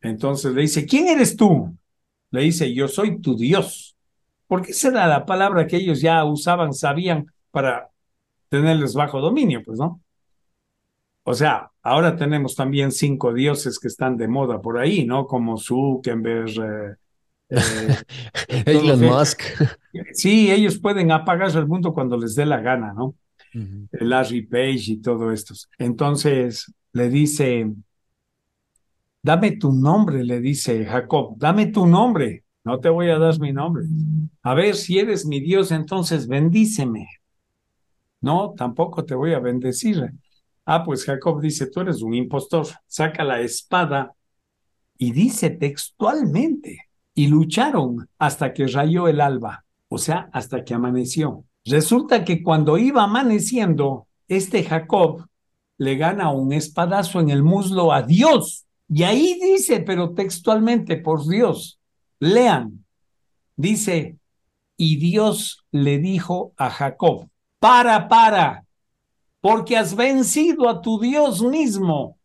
[0.00, 1.72] Entonces le dice, ¿quién eres tú?
[2.30, 3.96] Le dice, yo soy tu Dios.
[4.46, 7.90] Porque esa era la palabra que ellos ya usaban, sabían para
[8.48, 10.00] tenerles bajo dominio, pues, ¿no?
[11.24, 15.26] O sea, ahora tenemos también cinco dioses que están de moda por ahí, ¿no?
[15.26, 16.50] Como Zuckerberg.
[16.60, 16.94] Eh,
[17.50, 17.96] eh,
[18.66, 19.42] Elon Musk.
[20.12, 23.14] Sí, ellos pueden apagar el mundo cuando les dé la gana, ¿no?
[23.54, 23.88] Ujú.
[23.92, 25.54] Larry Page y todo esto.
[25.78, 27.72] Entonces le dice,
[29.26, 33.52] dame tu nombre, le dice Jacob, dame tu nombre, no te voy a dar mi
[33.52, 33.82] nombre.
[34.44, 37.08] A ver, si eres mi Dios, entonces bendíceme.
[38.20, 40.12] No, tampoco te voy a bendecir.
[40.64, 44.12] Ah, pues Jacob dice, tú eres un impostor, saca la espada
[44.96, 51.42] y dice textualmente, y lucharon hasta que rayó el alba, o sea, hasta que amaneció.
[51.64, 55.26] Resulta que cuando iba amaneciendo, este Jacob
[55.78, 58.65] le gana un espadazo en el muslo a Dios.
[58.88, 61.78] Y ahí dice, pero textualmente, por Dios,
[62.20, 62.84] lean,
[63.56, 64.18] dice,
[64.76, 67.28] y Dios le dijo a Jacob,
[67.58, 68.64] para, para,
[69.40, 72.18] porque has vencido a tu Dios mismo.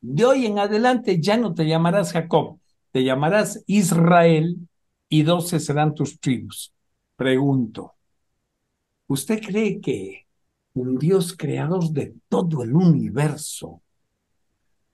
[0.00, 2.58] De hoy en adelante ya no te llamarás Jacob,
[2.90, 4.56] te llamarás Israel
[5.08, 6.72] y doce serán tus tribus.
[7.16, 7.94] Pregunto,
[9.06, 10.26] ¿usted cree que
[10.74, 13.82] un Dios creador de todo el universo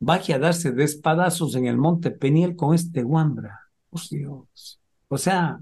[0.05, 3.61] vaya a darse de espadazos en el monte Peniel con este Wambra?
[3.91, 4.81] Por Dios.
[5.09, 5.61] O sea,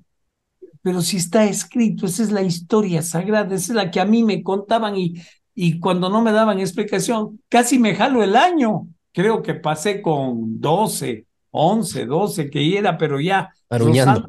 [0.83, 4.23] pero si está escrito, esa es la historia sagrada, esa es la que a mí
[4.23, 5.15] me contaban y,
[5.55, 8.89] y cuando no me daban explicación, casi me jalo el año.
[9.13, 13.51] Creo que pasé con 12, 11, 12 que era, pero ya.
[13.69, 14.29] Aruñando.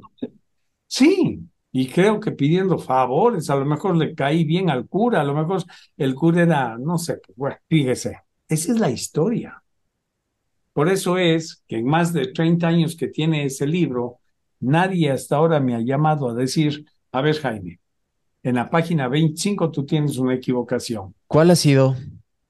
[0.86, 1.40] Sí,
[1.72, 5.34] y creo que pidiendo favores, a lo mejor le caí bien al cura, a lo
[5.34, 5.64] mejor
[5.98, 9.63] el cura era, no sé, pues, bueno, fíjese, esa es la historia.
[10.74, 14.20] Por eso es que en más de 30 años que tiene ese libro,
[14.60, 17.80] nadie hasta ahora me ha llamado a decir, a ver Jaime,
[18.42, 21.14] en la página 25 tú tienes una equivocación.
[21.28, 21.96] ¿Cuál ha sido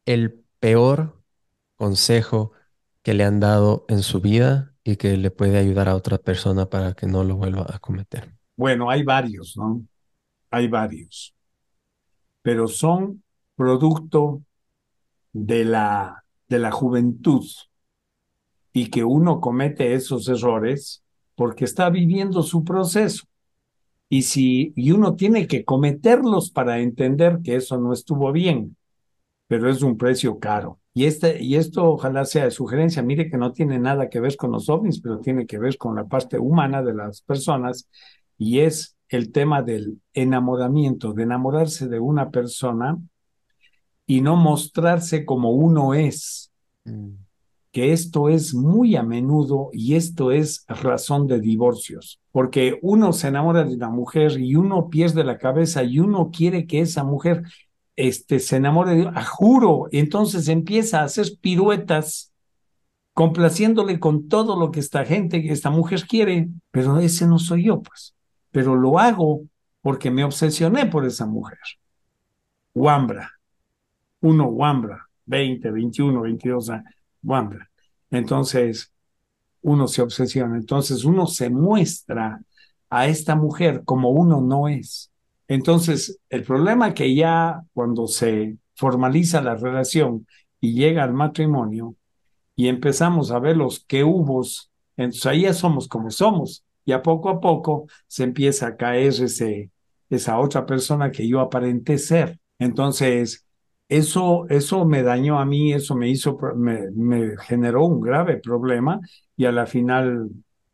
[0.05, 1.21] el peor
[1.75, 2.53] consejo
[3.01, 6.69] que le han dado en su vida y que le puede ayudar a otra persona
[6.69, 8.33] para que no lo vuelva a cometer?
[8.55, 9.83] Bueno, hay varios, ¿no?
[10.49, 11.35] Hay varios.
[12.41, 13.21] Pero son
[13.55, 14.41] producto
[15.33, 17.45] de la, de la juventud
[18.73, 21.03] y que uno comete esos errores
[21.35, 23.25] porque está viviendo su proceso.
[24.09, 28.75] Y si y uno tiene que cometerlos para entender que eso no estuvo bien,
[29.47, 30.79] pero es un precio caro.
[30.93, 34.51] Y este y esto ojalá sea sugerencia, mire que no tiene nada que ver con
[34.51, 37.89] los ovnis, pero tiene que ver con la parte humana de las personas
[38.37, 42.97] y es el tema del enamoramiento, de enamorarse de una persona
[44.05, 46.51] y no mostrarse como uno es,
[46.85, 47.22] Mm.
[47.73, 53.29] Que esto es muy a menudo y esto es razón de divorcios, porque uno se
[53.29, 57.41] enamora de una mujer y uno pierde la cabeza y uno quiere que esa mujer
[57.95, 62.31] este, se enamore de, a juro, entonces empieza a hacer piruetas
[63.13, 67.81] complaciéndole con todo lo que esta gente, esta mujer quiere, pero ese no soy yo,
[67.81, 68.13] pues,
[68.51, 69.41] pero lo hago
[69.81, 71.57] porque me obsesioné por esa mujer.
[72.75, 73.31] Wambra,
[74.21, 77.02] uno Wambra, 20, 21, 22 años,
[78.11, 78.91] Entonces,
[79.61, 82.41] uno se obsesiona, entonces uno se muestra
[82.89, 85.11] a esta mujer como uno no es.
[85.47, 90.27] Entonces, el problema que ya cuando se formaliza la relación
[90.59, 91.95] y llega al matrimonio
[92.55, 94.43] y empezamos a ver los que hubo,
[94.97, 99.07] entonces ahí ya somos como somos y a poco a poco se empieza a caer
[99.07, 99.71] ese,
[100.09, 102.39] esa otra persona que yo aparenté ser.
[102.59, 103.45] Entonces,
[103.89, 108.99] eso, eso me dañó a mí, eso me hizo, me, me generó un grave problema
[109.35, 110.29] y a la final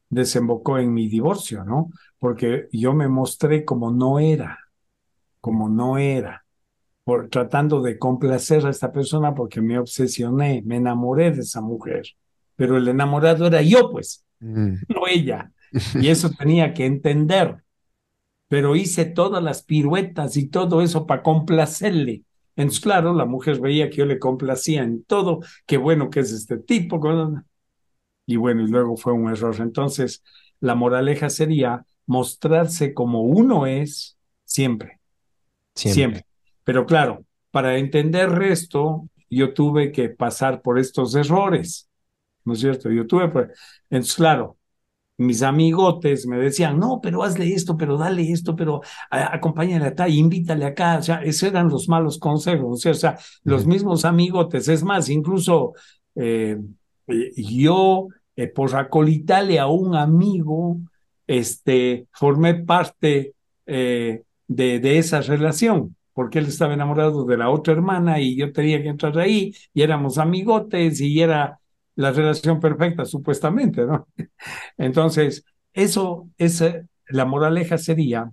[0.10, 1.90] desembocó en mi divorcio, ¿no?
[2.20, 4.58] Porque yo me mostré como no era,
[5.42, 6.46] como no era,
[7.04, 12.04] por tratando de complacer a esta persona porque me obsesioné, me enamoré de esa mujer.
[12.56, 14.86] Pero el enamorado era yo, pues, Mm.
[14.88, 15.52] no ella.
[15.98, 17.64] Y eso tenía que entender.
[18.48, 22.24] Pero hice todas las piruetas y todo eso para complacerle.
[22.56, 26.32] Entonces, claro, la mujer veía que yo le complacía en todo, qué bueno que es
[26.32, 27.00] este tipo.
[28.26, 29.56] Y bueno, y luego fue un error.
[29.60, 30.24] Entonces,
[30.60, 35.00] la moraleja sería mostrarse como uno es siempre,
[35.76, 36.14] Siempre.
[36.14, 36.26] siempre.
[36.66, 41.90] Pero claro, para entender esto, yo tuve que pasar por estos errores,
[42.46, 42.92] ¿no es cierto?
[42.92, 43.54] Yo tuve, por-
[43.92, 44.59] entonces, claro,
[45.20, 50.10] mis amigotes me decían, no, pero hazle esto, pero dale esto, pero a- acompáñale acá,
[50.10, 50.98] invítale acá.
[51.00, 52.86] O sea, esos eran los malos consejos.
[52.86, 54.68] O sea, los mismos amigotes.
[54.68, 55.74] Es más, incluso
[56.16, 56.58] eh,
[57.36, 60.78] yo, eh, por acolitarle a un amigo,
[61.28, 63.34] este, formé parte
[63.66, 68.52] eh, de, de esa relación, porque él estaba enamorado de la otra hermana y yo
[68.52, 71.59] tenía que entrar ahí y éramos amigotes y era
[72.00, 74.08] la relación perfecta, supuestamente, ¿no?
[74.78, 75.44] Entonces,
[75.74, 76.64] eso es,
[77.10, 78.32] la moraleja sería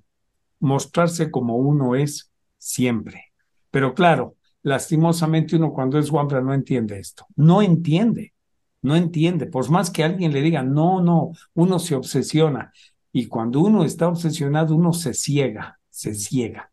[0.61, 3.33] mostrarse como uno es siempre.
[3.73, 7.27] Pero claro, lastimosamente uno cuando es guambra no entiende esto.
[7.35, 8.35] No entiende,
[8.83, 9.47] no entiende.
[9.47, 12.71] Por más que alguien le diga, no, no, uno se obsesiona.
[13.11, 16.71] Y cuando uno está obsesionado, uno se ciega, se ciega.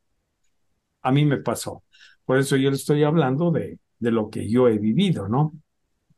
[1.02, 1.86] A mí me pasó.
[2.24, 5.54] Por eso yo le estoy hablando de, de lo que yo he vivido, ¿no?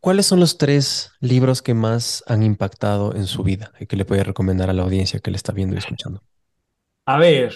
[0.05, 4.05] ¿Cuáles son los tres libros que más han impactado en su vida y que le
[4.05, 6.21] puede recomendar a la audiencia que le está viendo y escuchando?
[7.07, 7.55] A ver,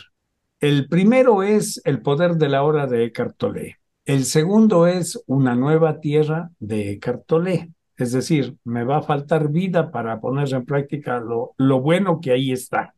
[0.60, 3.78] el primero es El poder de la hora de Eckhart Tolle.
[4.04, 7.72] El segundo es Una nueva tierra de Eckhart Tolle.
[7.96, 12.32] Es decir, me va a faltar vida para poner en práctica lo, lo bueno que
[12.32, 12.96] ahí está.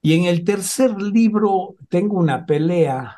[0.00, 3.16] Y en el tercer libro tengo una pelea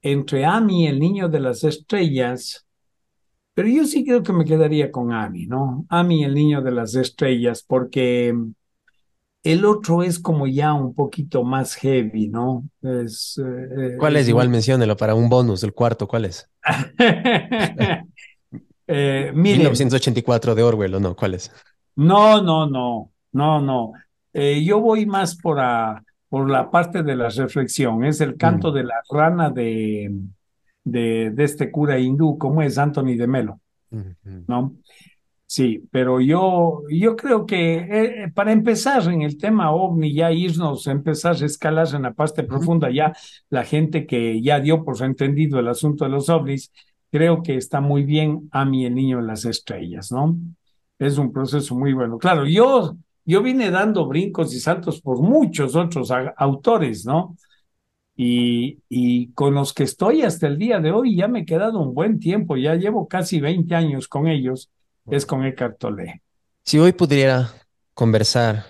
[0.00, 2.65] entre Ami, el niño de las estrellas,
[3.56, 5.86] pero yo sí creo que me quedaría con Ami, ¿no?
[5.88, 8.34] Ami, el niño de las estrellas, porque
[9.42, 12.68] el otro es como ya un poquito más heavy, ¿no?
[12.82, 14.22] Es, eh, ¿Cuál es?
[14.22, 16.50] es Igual menciónelo para un bonus, el cuarto, ¿cuál es?
[18.88, 21.16] Eh, mire, 1984 de Orwell, ¿o no?
[21.16, 21.50] ¿Cuál es?
[21.96, 23.92] no, no, no, no, no.
[24.32, 28.70] Eh, yo voy más por, a- por la parte de la reflexión, es el canto
[28.70, 28.74] Mm.
[28.74, 30.12] de la rana de,
[30.86, 33.60] de, de este cura hindú, como es Anthony de Melo.
[33.90, 34.76] ¿no?
[35.48, 40.86] Sí, pero yo, yo creo que eh, para empezar en el tema ovni, ya irnos,
[40.86, 43.12] empezar a escalar en la parte profunda, ya
[43.50, 46.72] la gente que ya dio por entendido el asunto de los ovnis,
[47.10, 50.36] creo que está muy bien a mí el niño en las estrellas, ¿no?
[50.98, 52.18] Es un proceso muy bueno.
[52.18, 57.36] Claro, yo, yo vine dando brincos y saltos por muchos otros autores, ¿no?
[58.16, 61.80] Y, y con los que estoy hasta el día de hoy ya me he quedado
[61.80, 64.70] un buen tiempo, ya llevo casi 20 años con ellos,
[65.10, 66.22] es con Eckhart Tolle.
[66.62, 67.50] Si hoy pudiera
[67.94, 68.64] conversar,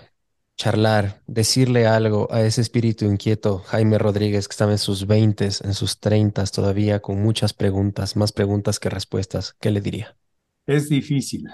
[0.57, 5.73] charlar, decirle algo a ese espíritu inquieto, Jaime Rodríguez, que estaba en sus veintes, en
[5.73, 10.17] sus treintas todavía, con muchas preguntas, más preguntas que respuestas, ¿qué le diría?
[10.65, 11.47] Es difícil,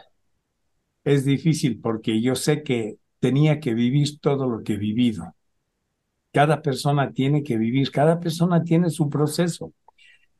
[1.03, 5.35] es difícil porque yo sé que tenía que vivir todo lo que he vivido.
[6.33, 9.71] Cada persona tiene que vivir, cada persona tiene su proceso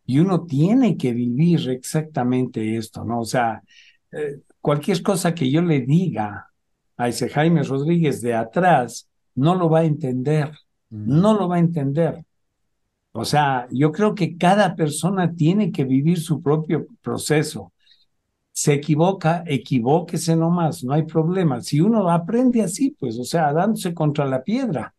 [0.05, 3.21] y uno tiene que vivir exactamente esto, ¿no?
[3.21, 3.61] O sea,
[4.11, 6.49] eh, cualquier cosa que yo le diga
[6.97, 10.51] a ese Jaime Rodríguez de atrás, no lo va a entender,
[10.89, 12.25] no lo va a entender.
[13.11, 17.71] O sea, yo creo que cada persona tiene que vivir su propio proceso.
[18.51, 21.61] Se equivoca, equivóquese nomás, no hay problema.
[21.61, 24.93] Si uno aprende así, pues, o sea, dándose contra la piedra.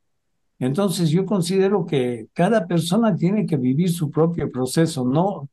[0.58, 5.04] Entonces yo considero que cada persona tiene que vivir su propio proceso.
[5.04, 5.48] No,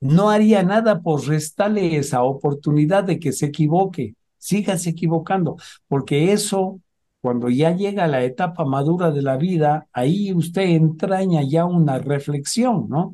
[0.00, 5.56] no haría nada por restarle esa oportunidad de que se equivoque, sígase equivocando,
[5.88, 6.80] porque eso,
[7.20, 11.98] cuando ya llega a la etapa madura de la vida, ahí usted entraña ya una
[11.98, 13.12] reflexión, ¿no?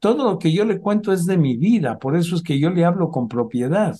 [0.00, 2.70] Todo lo que yo le cuento es de mi vida, por eso es que yo
[2.70, 3.96] le hablo con propiedad.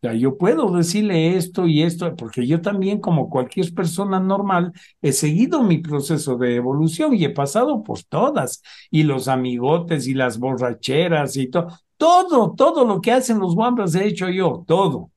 [0.00, 4.72] Sea, yo puedo decirle esto y esto, porque yo también, como cualquier persona normal,
[5.02, 10.14] he seguido mi proceso de evolución y he pasado por todas, y los amigotes y
[10.14, 11.68] las borracheras y todo,
[11.98, 15.10] todo, todo lo que hacen los guambras he hecho yo, todo.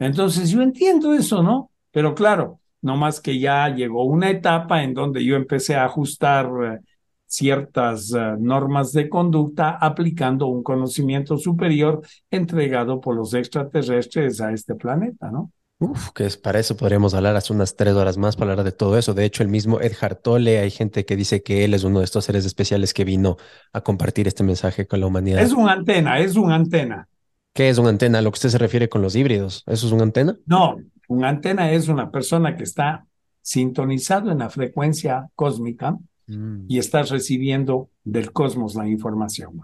[0.00, 1.70] Entonces yo entiendo eso, ¿no?
[1.92, 6.50] Pero claro, no más que ya llegó una etapa en donde yo empecé a ajustar
[6.64, 6.80] eh,
[7.28, 12.00] ciertas eh, normas de conducta aplicando un conocimiento superior
[12.30, 15.52] entregado por los extraterrestres a este planeta, ¿no?
[15.80, 18.72] Uf, que es para eso podríamos hablar hace unas tres horas más para hablar de
[18.72, 19.14] todo eso.
[19.14, 22.04] De hecho, el mismo Edgar Tolle, hay gente que dice que él es uno de
[22.04, 23.36] estos seres especiales que vino
[23.72, 25.40] a compartir este mensaje con la humanidad.
[25.40, 27.06] Es una antena, es una antena.
[27.52, 28.22] ¿Qué es una antena?
[28.22, 29.62] Lo que usted se refiere con los híbridos.
[29.66, 30.36] ¿Eso es una antena?
[30.46, 33.06] No, una antena es una persona que está
[33.40, 35.96] sintonizado en la frecuencia cósmica
[36.28, 39.60] Mm, y está recibiendo del cosmos la información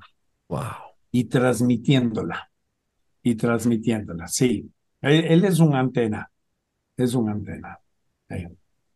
[0.48, 0.62] Wow.
[1.10, 2.50] y transmitiéndola,
[3.22, 4.70] y transmitiéndola, sí.
[5.00, 6.30] Él, él es una antena,
[6.96, 7.78] es una antena.
[8.28, 8.46] Sí.